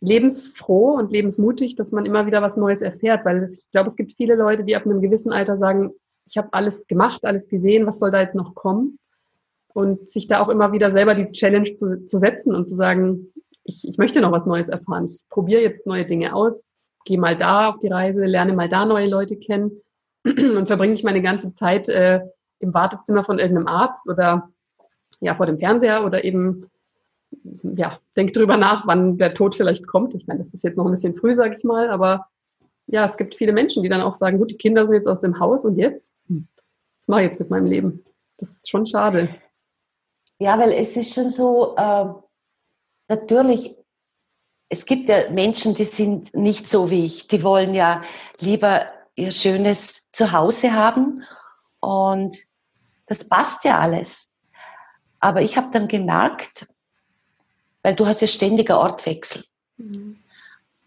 [0.00, 3.26] lebensfroh und lebensmutig, dass man immer wieder was Neues erfährt.
[3.26, 5.92] Weil es, ich glaube, es gibt viele Leute, die ab einem gewissen Alter sagen,
[6.26, 8.98] ich habe alles gemacht, alles gesehen, was soll da jetzt noch kommen?
[9.74, 13.32] Und sich da auch immer wieder selber die Challenge zu, zu setzen und zu sagen,
[13.64, 15.04] ich, ich möchte noch was Neues erfahren.
[15.04, 16.74] Ich probiere jetzt neue Dinge aus,
[17.04, 19.82] gehe mal da auf die Reise, lerne mal da neue Leute kennen
[20.24, 22.20] und verbringe ich meine ganze Zeit äh,
[22.58, 24.50] im Wartezimmer von irgendeinem Arzt oder
[25.20, 26.70] ja vor dem Fernseher oder eben
[27.76, 30.14] ja, denk drüber nach, wann der Tod vielleicht kommt.
[30.14, 32.26] Ich meine, das ist jetzt noch ein bisschen früh, sage ich mal, aber
[32.86, 35.20] ja, es gibt viele Menschen, die dann auch sagen, gut, die Kinder sind jetzt aus
[35.20, 36.14] dem Haus und jetzt?
[36.28, 36.46] Hm,
[36.98, 38.04] was mache ich jetzt mit meinem Leben?
[38.38, 39.28] Das ist schon schade.
[40.38, 42.06] Ja, weil es ist schon so, äh,
[43.08, 43.76] natürlich,
[44.72, 47.28] es gibt ja Menschen, die sind nicht so wie ich.
[47.28, 48.02] Die wollen ja
[48.38, 51.24] lieber ihr schönes Zuhause haben
[51.80, 52.38] und
[53.06, 54.30] das passt ja alles.
[55.20, 56.66] Aber ich habe dann gemerkt,
[57.82, 59.44] weil du hast ja ständiger Ortwechsel.
[59.76, 60.20] Mhm.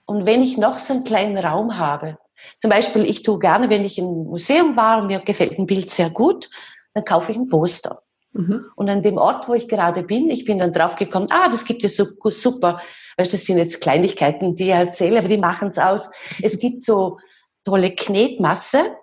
[0.06, 2.18] Und wenn ich noch so einen kleinen Raum habe,
[2.60, 5.92] zum Beispiel, ich tue gerne, wenn ich im Museum war und mir gefällt ein Bild
[5.92, 6.50] sehr gut,
[6.96, 8.02] dann kaufe ich ein Poster.
[8.36, 8.66] Mhm.
[8.76, 11.84] Und an dem Ort, wo ich gerade bin, ich bin dann draufgekommen, ah, das gibt
[11.86, 12.82] es so super.
[13.18, 16.12] Weißt, das sind jetzt Kleinigkeiten, die ich erzähle, aber die machen es aus.
[16.42, 17.18] Es gibt so
[17.64, 18.96] tolle Knetmasse,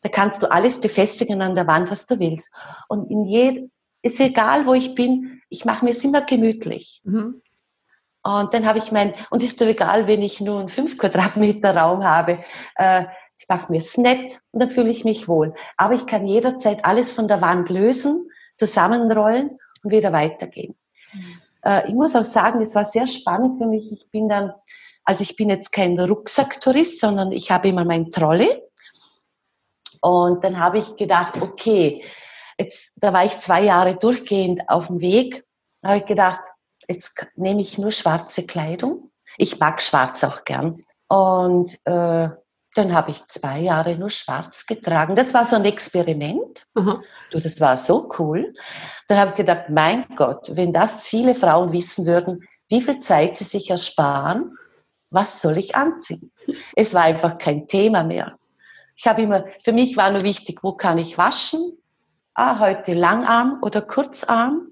[0.00, 2.54] da kannst du alles befestigen an der Wand, was du willst.
[2.88, 3.70] Und in jedem,
[4.02, 7.02] ist egal, wo ich bin, ich mache mir es immer gemütlich.
[7.04, 7.42] Mhm.
[8.22, 11.76] Und dann habe ich mein, und ist doch egal, wenn ich nur einen 5 Quadratmeter
[11.76, 12.38] Raum habe,
[12.76, 13.04] äh,
[13.38, 15.54] ich mache mir es nett und dann fühle ich mich wohl.
[15.76, 18.28] Aber ich kann jederzeit alles von der Wand lösen,
[18.58, 20.76] zusammenrollen und wieder weitergehen.
[21.12, 21.42] Mhm.
[21.64, 23.90] Äh, ich muss auch sagen, es war sehr spannend für mich.
[23.92, 24.52] Ich bin dann,
[25.04, 28.62] also ich bin jetzt kein Rucksacktourist, sondern ich habe immer mein Trolley.
[30.00, 32.04] Und dann habe ich gedacht, okay,
[32.58, 35.44] jetzt, da war ich zwei Jahre durchgehend auf dem Weg,
[35.82, 36.42] da habe ich gedacht,
[36.88, 39.10] jetzt nehme ich nur schwarze Kleidung.
[39.36, 40.82] Ich mag schwarz auch gern.
[41.08, 42.28] Und äh,
[42.78, 45.16] dann habe ich zwei Jahre nur schwarz getragen.
[45.16, 46.64] Das war so ein Experiment.
[46.74, 47.02] Mhm.
[47.32, 48.54] Du, das war so cool.
[49.08, 53.36] Dann habe ich gedacht, mein Gott, wenn das viele Frauen wissen würden, wie viel Zeit
[53.36, 54.56] sie sich ersparen,
[55.10, 56.30] was soll ich anziehen?
[56.76, 58.38] Es war einfach kein Thema mehr.
[58.94, 61.78] Ich habe immer, für mich war nur wichtig, wo kann ich waschen?
[62.34, 64.68] Ah, heute Langarm oder Kurzarm,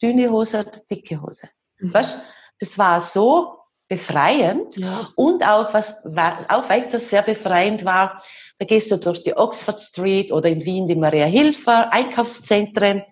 [0.00, 1.48] dünne Hose oder dicke Hose.
[1.78, 1.94] Mhm.
[1.94, 2.24] Weißt,
[2.60, 3.59] das war so
[3.90, 5.10] befreiend ja.
[5.16, 8.22] und auch was war, auch weiter sehr befreiend war,
[8.58, 13.02] da gehst du durch die Oxford Street oder in Wien die Maria Hilfer Einkaufszentren.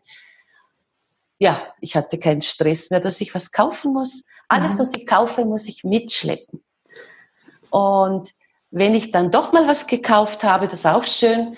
[1.38, 4.24] Ja, ich hatte keinen Stress mehr, dass ich was kaufen muss.
[4.46, 4.80] Alles, mhm.
[4.80, 6.62] was ich kaufe, muss ich mitschleppen.
[7.70, 8.32] Und
[8.70, 11.56] wenn ich dann doch mal was gekauft habe, das ist auch schön,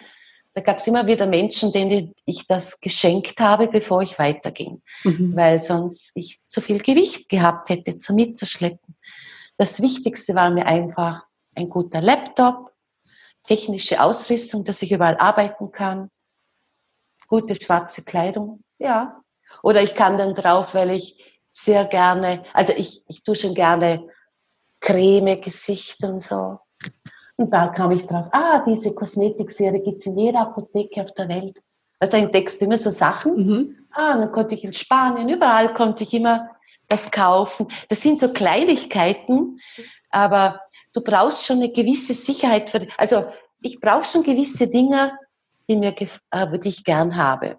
[0.55, 5.37] da gab es immer wieder Menschen, denen ich das geschenkt habe, bevor ich weiterging, mhm.
[5.37, 8.97] weil sonst ich zu viel Gewicht gehabt hätte zum Mitzuschleppen.
[9.61, 12.73] Das Wichtigste war mir einfach ein guter Laptop,
[13.43, 16.09] technische Ausrüstung, dass ich überall arbeiten kann,
[17.29, 19.21] gute schwarze Kleidung, ja.
[19.63, 24.09] Oder ich kann dann drauf, weil ich sehr gerne, also ich, ich tue schon gerne
[24.81, 26.61] Creme, Gesicht und so.
[27.37, 31.61] Und da kam ich drauf, ah, diese Kosmetikserie gibt's in jeder Apotheke auf der Welt.
[31.99, 33.37] Also da entdeckst du immer so Sachen.
[33.37, 33.87] Mhm.
[33.91, 36.49] Ah, dann konnte ich in Spanien, überall konnte ich immer
[36.91, 37.69] das kaufen.
[37.89, 39.61] Das sind so Kleinigkeiten,
[40.11, 40.61] aber
[40.93, 43.25] du brauchst schon eine gewisse Sicherheit für, also
[43.63, 45.13] ich brauche schon gewisse Dinge,
[45.69, 47.57] die mir, äh, die ich gern habe.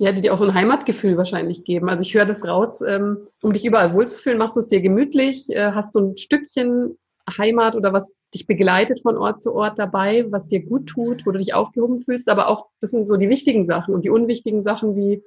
[0.00, 1.88] Ja, die dir auch so ein Heimatgefühl wahrscheinlich geben.
[1.88, 5.48] Also ich höre das raus, ähm, um dich überall wohlzufühlen, machst du es dir gemütlich,
[5.50, 6.98] äh, hast du ein Stückchen
[7.38, 11.30] Heimat oder was dich begleitet von Ort zu Ort dabei, was dir gut tut, wo
[11.30, 14.60] du dich aufgehoben fühlst, aber auch, das sind so die wichtigen Sachen und die unwichtigen
[14.60, 15.22] Sachen wie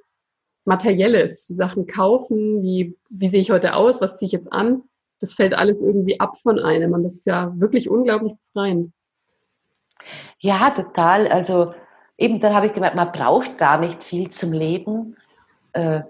[0.66, 4.82] Materielles, wie Sachen kaufen, wie, wie sehe ich heute aus, was ziehe ich jetzt an,
[5.20, 8.92] das fällt alles irgendwie ab von einem und das ist ja wirklich unglaublich befreiend.
[10.38, 11.28] Ja, total.
[11.28, 11.74] Also
[12.18, 15.16] eben dann habe ich gemerkt, man braucht gar nicht viel zum Leben.
[15.72, 16.02] Äh,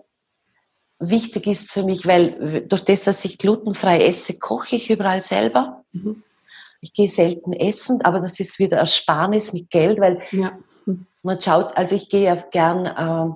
[0.98, 5.84] wichtig ist für mich, weil durch das, dass ich glutenfrei esse, koche ich überall selber.
[5.92, 6.22] Mhm.
[6.80, 10.52] Ich gehe selten essen, aber das ist wieder Ersparnis mit Geld, weil ja.
[11.22, 13.34] man schaut, also ich gehe ja gern, äh,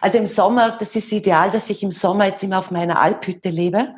[0.00, 3.48] also im Sommer, das ist ideal, dass ich im Sommer jetzt immer auf meiner Alphütte
[3.48, 3.94] lebe,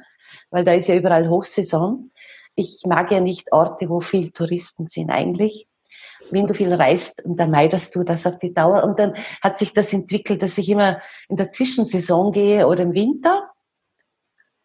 [0.51, 2.11] weil da ist ja überall Hochsaison.
[2.55, 5.67] Ich mag ja nicht Orte, wo viel Touristen sind eigentlich
[6.31, 8.85] wenn du viel reist, dann meidest du das auf die Dauer.
[8.85, 12.95] Und dann hat sich das entwickelt, dass ich immer in der Zwischensaison gehe oder im
[12.95, 13.51] Winter.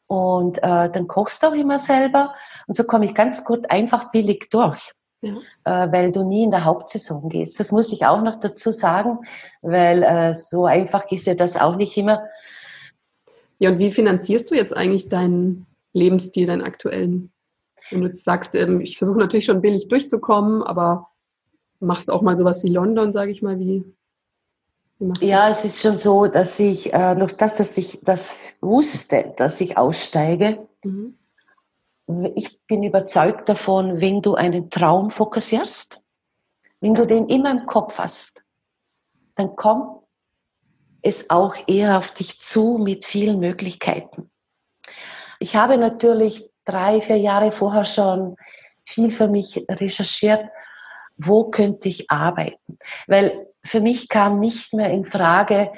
[0.07, 2.35] Und äh, dann kochst du auch immer selber.
[2.67, 4.93] Und so komme ich ganz gut einfach billig durch.
[5.25, 5.85] Ja.
[5.87, 7.59] Äh, weil du nie in der Hauptsaison gehst.
[7.59, 9.19] Das muss ich auch noch dazu sagen,
[9.61, 12.23] weil äh, so einfach ist ja das auch nicht immer.
[13.57, 17.31] Ja, und wie finanzierst du jetzt eigentlich deinen Lebensstil, deinen aktuellen?
[17.89, 21.09] Wenn du jetzt sagst, ähm, ich versuche natürlich schon billig durchzukommen, aber
[21.79, 23.83] machst auch mal sowas wie London, sage ich mal, wie,
[25.21, 29.59] Ja, es ist schon so, dass ich äh, noch das, dass ich das wusste, dass
[29.59, 30.67] ich aussteige.
[30.83, 31.15] Mhm.
[32.35, 36.01] Ich bin überzeugt davon, wenn du einen Traum fokussierst,
[36.81, 38.43] wenn du den immer im Kopf hast,
[39.35, 40.05] dann kommt
[41.01, 44.31] es auch eher auf dich zu mit vielen Möglichkeiten.
[45.39, 48.35] Ich habe natürlich drei, vier Jahre vorher schon
[48.83, 50.45] viel für mich recherchiert
[51.17, 52.77] wo könnte ich arbeiten?
[53.07, 55.71] Weil für mich kam nicht mehr in Frage,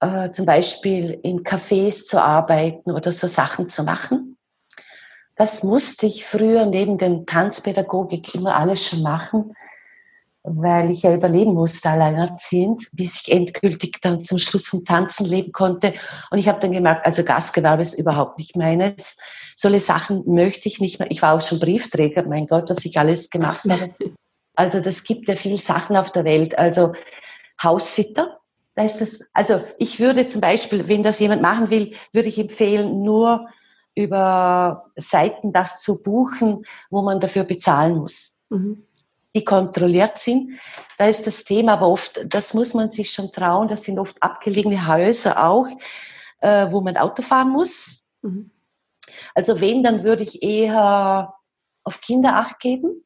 [0.00, 4.35] äh, zum Beispiel in Cafés zu arbeiten oder so Sachen zu machen.
[5.36, 9.54] Das musste ich früher neben dem Tanzpädagogik immer alles schon machen,
[10.42, 15.52] weil ich ja überleben musste, alleinerziehend, bis ich endgültig dann zum Schluss vom Tanzen leben
[15.52, 15.92] konnte.
[16.30, 19.18] Und ich habe dann gemerkt, also Gastgewerbe ist überhaupt nicht meines.
[19.54, 21.10] Solche Sachen möchte ich nicht mehr.
[21.10, 23.94] Ich war auch schon Briefträger, mein Gott, was ich alles gemacht habe.
[24.58, 26.56] Also das gibt ja viel Sachen auf der Welt.
[26.56, 26.94] Also
[27.62, 28.38] Haussitter,
[28.74, 32.38] da ist das, also ich würde zum Beispiel, wenn das jemand machen will, würde ich
[32.38, 33.50] empfehlen, nur
[33.96, 38.40] über Seiten das zu buchen, wo man dafür bezahlen muss.
[38.50, 38.86] Mhm.
[39.34, 40.60] Die kontrolliert sind.
[40.98, 44.22] Da ist das Thema aber oft, das muss man sich schon trauen, das sind oft
[44.22, 45.66] abgelegene Häuser auch,
[46.40, 48.04] äh, wo man Auto fahren muss.
[48.22, 48.50] Mhm.
[49.34, 51.34] Also wenn, dann würde ich eher
[51.82, 53.02] auf Kinder acht geben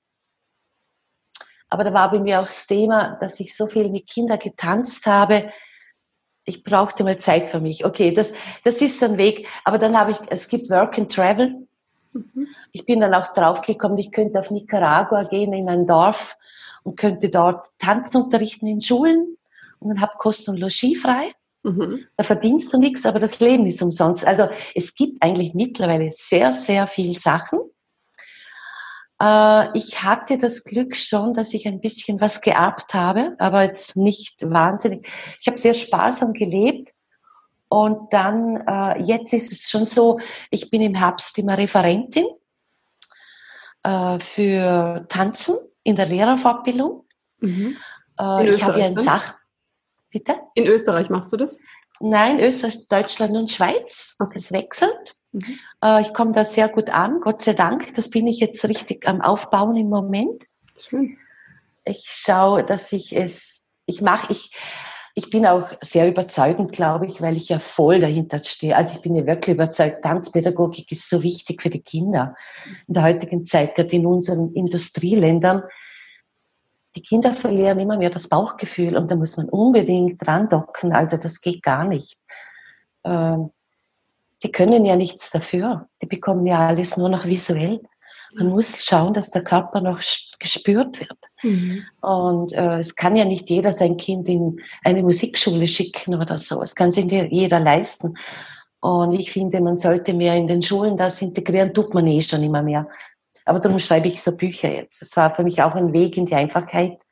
[1.71, 5.07] aber da war bei mir auch das Thema, dass ich so viel mit Kindern getanzt
[5.07, 5.53] habe.
[6.45, 7.85] Ich brauchte mal Zeit für mich.
[7.85, 8.33] Okay, das,
[8.65, 9.47] das ist so ein Weg.
[9.65, 11.67] Aber dann habe ich, es gibt Work and Travel.
[12.13, 12.49] Mhm.
[12.73, 16.37] Ich bin dann auch draufgekommen, ich könnte auf Nicaragua gehen in ein Dorf
[16.83, 19.37] und könnte dort Tanzen unterrichten in Schulen
[19.79, 21.33] und dann habe Kost und Logis frei.
[21.63, 22.07] Mhm.
[22.17, 24.27] Da verdienst du nichts, aber das Leben ist umsonst.
[24.27, 27.61] Also es gibt eigentlich mittlerweile sehr, sehr viel Sachen.
[29.21, 33.97] Äh, ich hatte das Glück schon, dass ich ein bisschen was geerbt habe, aber jetzt
[33.97, 35.07] nicht wahnsinnig.
[35.39, 36.93] Ich habe sehr sparsam gelebt.
[37.69, 40.19] Und dann, äh, jetzt ist es schon so,
[40.51, 42.27] ich bin im Herbst immer Referentin
[43.85, 47.07] äh, für Tanzen in der Lehrerfortbildung.
[47.39, 47.77] Mhm.
[48.19, 49.37] Äh, ich habe ja ein Sach...
[50.11, 50.35] Bitte?
[50.55, 51.61] In Österreich machst du das?
[52.01, 54.17] Nein, Österreich, Deutschland und Schweiz.
[54.35, 55.17] Es wechselt.
[55.33, 55.59] Mhm.
[55.83, 57.95] Äh, ich komme da sehr gut an, Gott sei Dank.
[57.95, 60.45] Das bin ich jetzt richtig am Aufbauen im Moment.
[60.79, 61.17] Schön.
[61.85, 64.53] Ich schaue, dass ich es, ich mache, ich,
[65.15, 68.77] ich bin auch sehr überzeugend, glaube ich, weil ich ja voll dahinter stehe.
[68.77, 72.35] Also ich bin ja wirklich überzeugt, Tanzpädagogik ist so wichtig für die Kinder.
[72.87, 75.63] In der heutigen Zeit, gerade in unseren Industrieländern,
[76.97, 80.93] die Kinder verlieren immer mehr das Bauchgefühl und da muss man unbedingt dran docken.
[80.93, 82.19] Also das geht gar nicht.
[83.05, 83.51] Ähm,
[84.43, 85.89] die können ja nichts dafür.
[86.03, 87.81] Die bekommen ja alles nur noch visuell.
[88.35, 90.01] Man muss schauen, dass der Körper noch
[90.39, 91.19] gespürt wird.
[91.43, 91.83] Mhm.
[92.01, 96.63] Und äh, es kann ja nicht jeder sein Kind in eine Musikschule schicken oder so.
[96.63, 98.15] Es kann sich jeder leisten.
[98.81, 102.43] Und ich finde, man sollte mehr in den Schulen das integrieren, tut man eh schon
[102.43, 102.89] immer mehr.
[103.45, 105.03] Aber darum schreibe ich so Bücher jetzt.
[105.03, 107.03] Es war für mich auch ein Weg in die Einfachheit,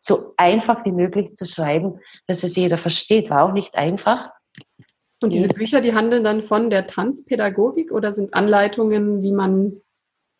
[0.00, 3.30] so einfach wie möglich zu schreiben, dass es jeder versteht.
[3.30, 4.30] War auch nicht einfach.
[5.20, 9.80] Und diese Bücher, die handeln dann von der Tanzpädagogik oder sind Anleitungen, wie man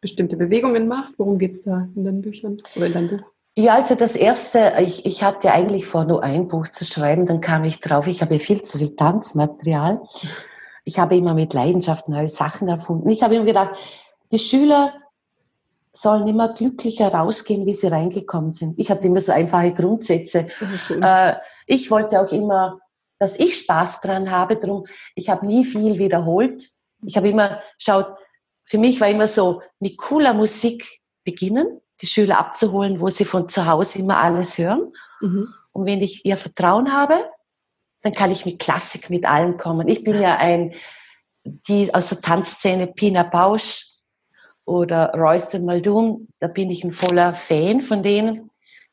[0.00, 1.14] bestimmte Bewegungen macht?
[1.18, 3.26] Worum geht es da in den Büchern oder in deinem Buch?
[3.56, 7.40] Ja, also das erste, ich, ich hatte eigentlich vor, nur ein Buch zu schreiben, dann
[7.40, 10.00] kam ich drauf, ich habe viel zu viel Tanzmaterial.
[10.84, 13.10] Ich habe immer mit Leidenschaft neue Sachen erfunden.
[13.10, 13.76] Ich habe immer gedacht,
[14.30, 14.92] die Schüler
[15.92, 18.78] sollen immer glücklicher rausgehen, wie sie reingekommen sind.
[18.78, 20.46] Ich hatte immer so einfache Grundsätze.
[21.02, 21.34] Äh,
[21.66, 22.78] ich wollte auch immer
[23.18, 24.56] dass ich Spaß dran habe.
[24.56, 26.70] Drum, ich habe nie viel wiederholt.
[27.04, 28.06] Ich habe immer schaut,
[28.64, 33.48] für mich war immer so mit cooler Musik beginnen die Schüler abzuholen, wo sie von
[33.48, 34.92] zu Hause immer alles hören.
[35.20, 35.52] Mhm.
[35.72, 37.24] Und wenn ich ihr Vertrauen habe,
[38.02, 39.88] dann kann ich mit Klassik, mit allem kommen.
[39.88, 40.74] Ich bin ja ein,
[41.44, 43.84] die aus der Tanzszene Pina Bausch
[44.64, 48.47] oder Royston Muldoon, da bin ich ein voller Fan von denen.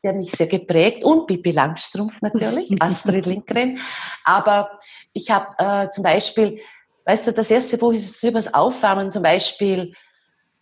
[0.05, 3.79] Die haben mich sehr geprägt und Bibi Langstrumpf natürlich, Astrid Lindgren.
[4.23, 4.79] Aber
[5.13, 6.59] ich habe äh, zum Beispiel,
[7.05, 9.93] weißt du, das erste Buch ist jetzt übers Aufwärmen zum Beispiel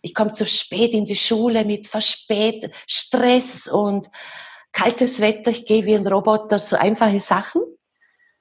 [0.04, 4.10] ich komme zu spät in die Schule mit verspät, Stress und
[4.70, 5.50] kaltes Wetter.
[5.50, 7.62] Ich gehe wie ein Roboter, so einfache Sachen.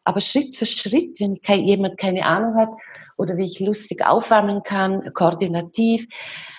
[0.04, 2.70] Aber Schritt für Schritt, wenn jemand keine Ahnung hat
[3.16, 6.06] oder wie ich lustig aufwärmen kann, koordinativ.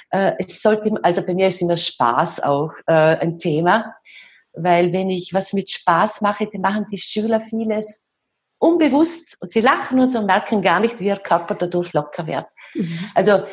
[0.08, 3.94] Äh, es sollte, also bei mir ist immer Spaß auch äh, ein Thema,
[4.56, 8.06] weil wenn ich was mit Spaß mache, dann machen die Schüler vieles
[8.58, 12.26] unbewusst und sie lachen und so und merken gar nicht, wie ihr Körper dadurch locker
[12.26, 12.46] wird.
[12.74, 12.98] Mhm.
[13.14, 13.44] Also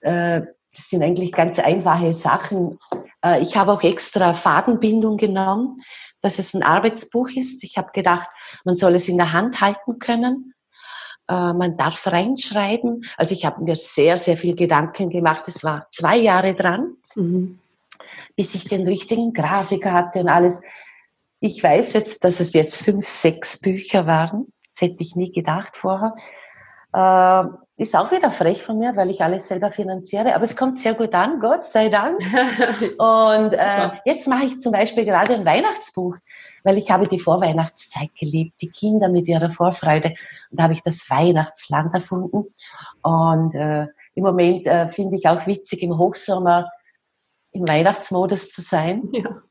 [0.00, 0.42] äh,
[0.76, 2.78] das sind eigentlich ganz einfache Sachen.
[3.24, 5.82] Äh, ich habe auch extra Fadenbindung genommen,
[6.20, 7.64] dass es ein Arbeitsbuch ist.
[7.64, 8.28] Ich habe gedacht,
[8.64, 10.52] man soll es in der Hand halten können.
[11.28, 13.04] Äh, man darf reinschreiben.
[13.16, 15.48] Also ich habe mir sehr, sehr viel Gedanken gemacht.
[15.48, 17.58] Es war zwei Jahre dran, mhm.
[18.36, 20.60] Bis ich den richtigen Grafiker hatte und alles.
[21.40, 24.46] Ich weiß jetzt, dass es jetzt fünf, sechs Bücher waren.
[24.74, 26.14] Das hätte ich nie gedacht vorher.
[26.92, 27.44] Äh,
[27.78, 30.94] ist auch wieder frech von mir, weil ich alles selber finanziere, aber es kommt sehr
[30.94, 32.18] gut an, Gott sei Dank.
[32.98, 36.16] Und äh, jetzt mache ich zum Beispiel gerade ein Weihnachtsbuch,
[36.64, 40.14] weil ich habe die Vorweihnachtszeit geliebt, die Kinder mit ihrer Vorfreude.
[40.50, 42.46] Und da habe ich das Weihnachtsland erfunden.
[43.02, 46.70] Und äh, im Moment äh, finde ich auch witzig, im Hochsommer
[47.56, 49.08] im Weihnachtsmodus zu sein.
[49.12, 49.42] Ja.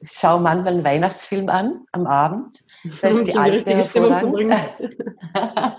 [0.00, 2.64] Ich schaue manchmal einen Weihnachtsfilm an am Abend.
[3.00, 3.84] Das ist die, alte
[4.30, 4.52] bringen.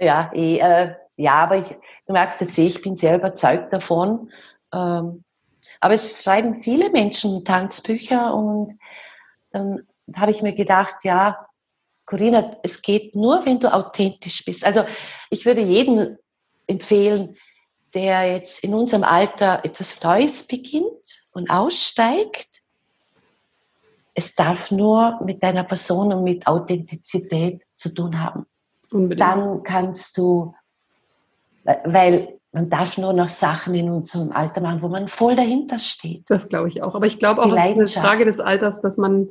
[0.00, 1.70] Ja, eh, äh, ja, aber ich,
[2.06, 4.30] du merkst jetzt eh, ich bin sehr überzeugt davon.
[4.72, 5.24] Ähm,
[5.80, 8.72] aber es schreiben viele Menschen Tanzbücher und
[9.50, 11.48] dann habe ich mir gedacht, ja,
[12.06, 14.64] Corinna, es geht nur, wenn du authentisch bist.
[14.64, 14.84] Also
[15.30, 16.16] ich würde jedem
[16.66, 17.36] empfehlen,
[17.94, 22.62] der jetzt in unserem Alter etwas Neues beginnt und aussteigt,
[24.14, 28.46] es darf nur mit deiner Person und mit Authentizität zu tun haben.
[28.90, 29.20] Unbedingt.
[29.20, 30.54] dann kannst du,
[31.84, 36.24] weil man darf nur noch Sachen in unserem Alter machen, wo man voll dahinter steht.
[36.28, 36.94] Das glaube ich auch.
[36.94, 39.28] Aber ich glaube auch, es ist eine Frage des Alters, dass man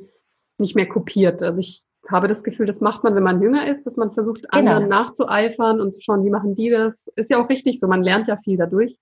[0.56, 1.42] nicht mehr kopiert.
[1.42, 4.42] Also ich habe das Gefühl, das macht man, wenn man jünger ist, dass man versucht,
[4.42, 4.56] genau.
[4.56, 7.08] anderen nachzueifern und zu schauen, wie machen die das.
[7.16, 8.96] Ist ja auch richtig so, man lernt ja viel dadurch.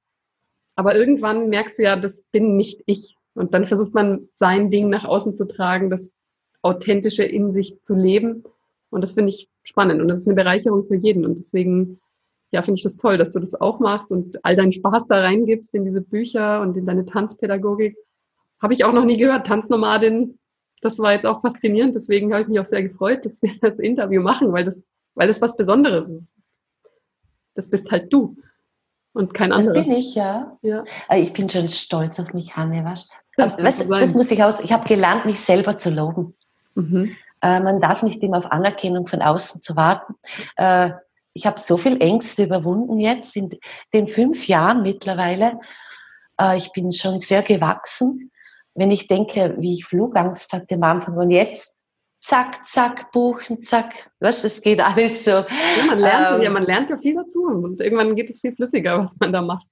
[0.75, 3.17] Aber irgendwann merkst du ja, das bin nicht ich.
[3.35, 6.15] Und dann versucht man, sein Ding nach außen zu tragen, das
[6.63, 8.43] Authentische in sich zu leben.
[8.91, 11.25] Und das finde ich spannend und das ist eine Bereicherung für jeden.
[11.25, 12.01] Und deswegen,
[12.51, 15.21] ja, finde ich das toll, dass du das auch machst und all deinen Spaß da
[15.21, 17.97] reingibst in diese Bücher und in deine Tanzpädagogik.
[18.61, 20.39] Habe ich auch noch nie gehört, Tanznomadin.
[20.83, 21.95] Das war jetzt auch faszinierend.
[21.95, 25.29] Deswegen habe ich mich auch sehr gefreut, dass wir das Interview machen, weil das, weil
[25.29, 26.57] das was Besonderes ist.
[27.55, 28.37] Das bist halt du
[29.13, 29.75] und kein anderer.
[29.75, 30.59] Das bin ich, ja.
[30.63, 30.85] ja.
[31.09, 32.85] Äh, ich bin schon stolz auf mich, Hanne.
[32.85, 33.09] Was?
[33.37, 34.61] Das, weißt, das muss ich aus.
[34.61, 36.35] Ich habe gelernt, mich selber zu loben.
[36.75, 37.17] Mhm.
[37.43, 40.15] Äh, man darf nicht immer auf Anerkennung von außen zu warten.
[40.57, 40.91] Äh,
[41.33, 43.51] ich habe so viel Ängste überwunden jetzt in
[43.93, 45.61] den fünf Jahren mittlerweile.
[46.41, 48.31] Äh, ich bin schon sehr gewachsen.
[48.77, 51.77] Wenn ich denke, wie ich Flugangst hatte am Anfang und jetzt
[52.21, 54.11] zack, zack, buchen, zack.
[54.21, 55.31] Was, es geht alles so.
[55.31, 55.47] Ja,
[55.87, 58.99] man lernt, ähm, ja, man lernt ja viel dazu und irgendwann geht es viel flüssiger,
[58.99, 59.67] was man da macht.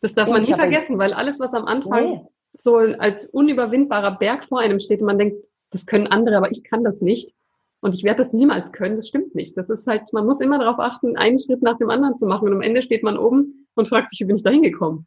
[0.00, 2.20] Das darf man nie vergessen, weil alles, was am Anfang nee.
[2.56, 6.62] so als unüberwindbarer Berg vor einem steht und man denkt, das können andere, aber ich
[6.62, 7.34] kann das nicht.
[7.80, 9.56] Und ich werde das niemals können, das stimmt nicht.
[9.56, 12.48] Das ist halt, man muss immer darauf achten, einen Schritt nach dem anderen zu machen.
[12.48, 15.06] Und am Ende steht man oben und fragt sich, wie bin ich da hingekommen?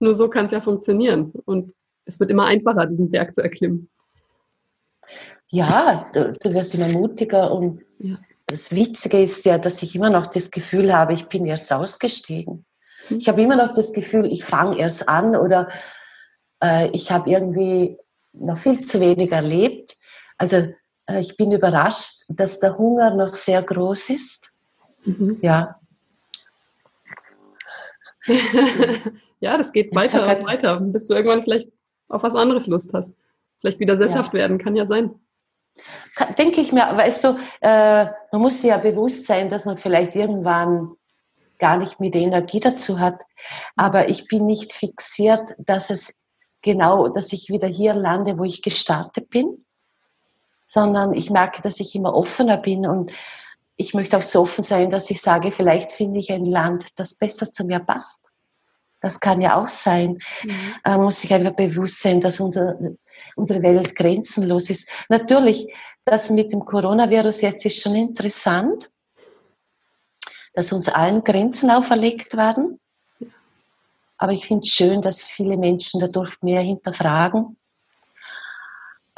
[0.00, 1.32] Nur so kann es ja funktionieren.
[1.46, 1.72] Und
[2.10, 3.88] es wird immer einfacher, diesen Berg zu erklimmen.
[5.48, 8.18] Ja, du, du wirst immer mutiger und ja.
[8.46, 12.64] das Witzige ist ja, dass ich immer noch das Gefühl habe, ich bin erst ausgestiegen.
[13.08, 13.18] Hm.
[13.18, 15.68] Ich habe immer noch das Gefühl, ich fange erst an oder
[16.62, 17.96] äh, ich habe irgendwie
[18.32, 19.96] noch viel zu wenig erlebt.
[20.38, 20.72] Also
[21.06, 24.50] äh, ich bin überrascht, dass der Hunger noch sehr groß ist.
[25.04, 25.38] Mhm.
[25.42, 25.80] Ja.
[29.40, 31.70] ja, das geht weiter und weiter, bis du irgendwann vielleicht
[32.10, 33.14] auf was anderes Lust hast.
[33.60, 34.40] Vielleicht wieder sesshaft ja.
[34.40, 35.14] werden, kann ja sein.
[36.38, 40.92] Denke ich mir, weißt du, äh, man muss ja bewusst sein, dass man vielleicht irgendwann
[41.58, 43.20] gar nicht mehr die Energie dazu hat.
[43.76, 46.18] Aber ich bin nicht fixiert, dass es
[46.62, 49.64] genau, dass ich wieder hier lande, wo ich gestartet bin
[50.70, 53.10] sondern ich merke, dass ich immer offener bin und
[53.74, 57.14] ich möchte auch so offen sein, dass ich sage, vielleicht finde ich ein Land, das
[57.14, 58.29] besser zu mir passt.
[59.00, 60.18] Das kann ja auch sein.
[60.44, 60.74] Mhm.
[60.84, 62.78] Man muss sich einfach bewusst sein, dass unser,
[63.34, 64.88] unsere Welt grenzenlos ist.
[65.08, 65.72] Natürlich,
[66.04, 68.90] das mit dem Coronavirus jetzt ist schon interessant,
[70.52, 72.78] dass uns allen Grenzen auferlegt werden.
[74.18, 77.56] Aber ich finde es schön, dass viele Menschen dadurch mehr hinterfragen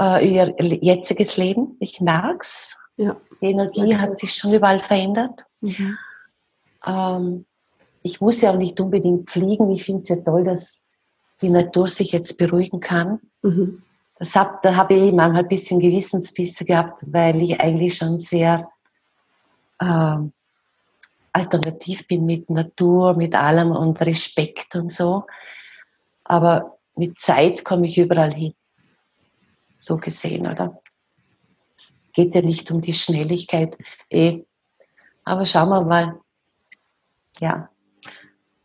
[0.01, 1.77] äh, ihr jetziges Leben.
[1.81, 2.79] Ich merke es.
[2.97, 3.17] Ja.
[3.41, 5.45] Die Energie hat sich schon überall verändert.
[5.61, 5.99] Mhm.
[6.87, 7.47] Ähm,
[8.03, 9.71] ich muss ja auch nicht unbedingt fliegen.
[9.71, 10.85] Ich finde es ja toll, dass
[11.41, 13.21] die Natur sich jetzt beruhigen kann.
[13.43, 13.83] Mhm.
[14.19, 18.69] Das hab, da habe ich manchmal ein bisschen Gewissensbisse gehabt, weil ich eigentlich schon sehr
[19.81, 20.33] ähm,
[21.33, 25.25] alternativ bin mit Natur, mit allem und Respekt und so.
[26.25, 28.55] Aber mit Zeit komme ich überall hin.
[29.79, 30.81] So gesehen, oder?
[31.77, 33.77] Es geht ja nicht um die Schnelligkeit,
[34.11, 34.45] eh.
[35.25, 36.21] Aber schauen wir mal.
[37.41, 37.72] Ja.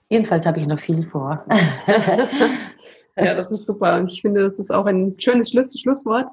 [0.10, 1.46] Jedenfalls habe ich noch viel vor.
[3.18, 4.04] ja, das ist super.
[4.04, 6.30] Ich finde, das ist auch ein schönes Schluss Schlusswort.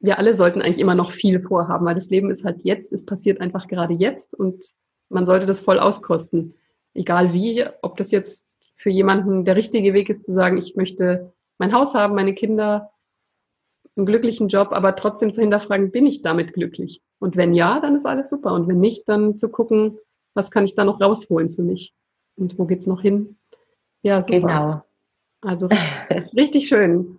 [0.00, 3.04] Wir alle sollten eigentlich immer noch viel vorhaben, weil das Leben ist halt jetzt, es
[3.04, 4.72] passiert einfach gerade jetzt und
[5.08, 6.54] man sollte das voll auskosten.
[6.94, 11.32] Egal wie, ob das jetzt für jemanden der richtige Weg ist, zu sagen, ich möchte
[11.58, 12.90] mein Haus haben, meine Kinder,
[13.96, 17.00] einen glücklichen Job, aber trotzdem zu hinterfragen, bin ich damit glücklich?
[17.18, 18.52] Und wenn ja, dann ist alles super.
[18.52, 19.98] Und wenn nicht, dann zu gucken,
[20.34, 21.94] was kann ich da noch rausholen für mich?
[22.36, 23.36] Und wo geht's noch hin?
[24.02, 24.40] Ja, super.
[24.40, 24.82] Genau.
[25.42, 25.68] Also
[26.36, 27.18] richtig schön,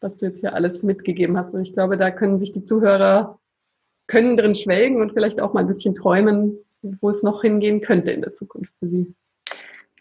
[0.00, 1.54] was du jetzt hier alles mitgegeben hast.
[1.54, 3.38] Und ich glaube, da können sich die Zuhörer
[4.06, 6.58] können drin schwelgen und vielleicht auch mal ein bisschen träumen,
[7.00, 9.14] wo es noch hingehen könnte in der Zukunft für Sie?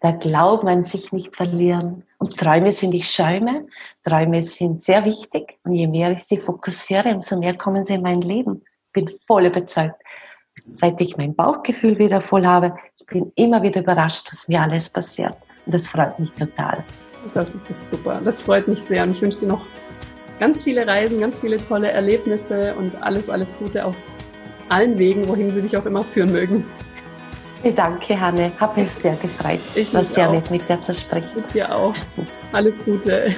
[0.03, 2.03] Der Glauben an sich nicht verlieren.
[2.17, 3.67] Und Träume sind die Schäume.
[4.03, 5.59] Träume sind sehr wichtig.
[5.63, 8.63] Und je mehr ich sie fokussiere, umso mehr kommen sie in mein Leben.
[8.87, 10.01] Ich bin voll überzeugt.
[10.73, 14.89] Seit ich mein Bauchgefühl wieder voll habe, ich bin immer wieder überrascht, was mir alles
[14.89, 15.35] passiert.
[15.65, 16.83] Und das freut mich total.
[17.33, 18.19] Das ist super.
[18.23, 19.03] Das freut mich sehr.
[19.03, 19.61] Und ich wünsche dir noch
[20.39, 23.95] ganz viele Reisen, ganz viele tolle Erlebnisse und alles, alles Gute auf
[24.69, 26.65] allen Wegen, wohin sie dich auch immer führen mögen.
[27.75, 28.51] Danke, Hanne.
[28.59, 29.59] Hat mich sehr gefreut.
[29.75, 30.33] Ich War sehr auch.
[30.33, 31.43] nett, mit dir zu sprechen.
[31.45, 31.93] Ich dir auch.
[32.53, 33.35] Alles Gute.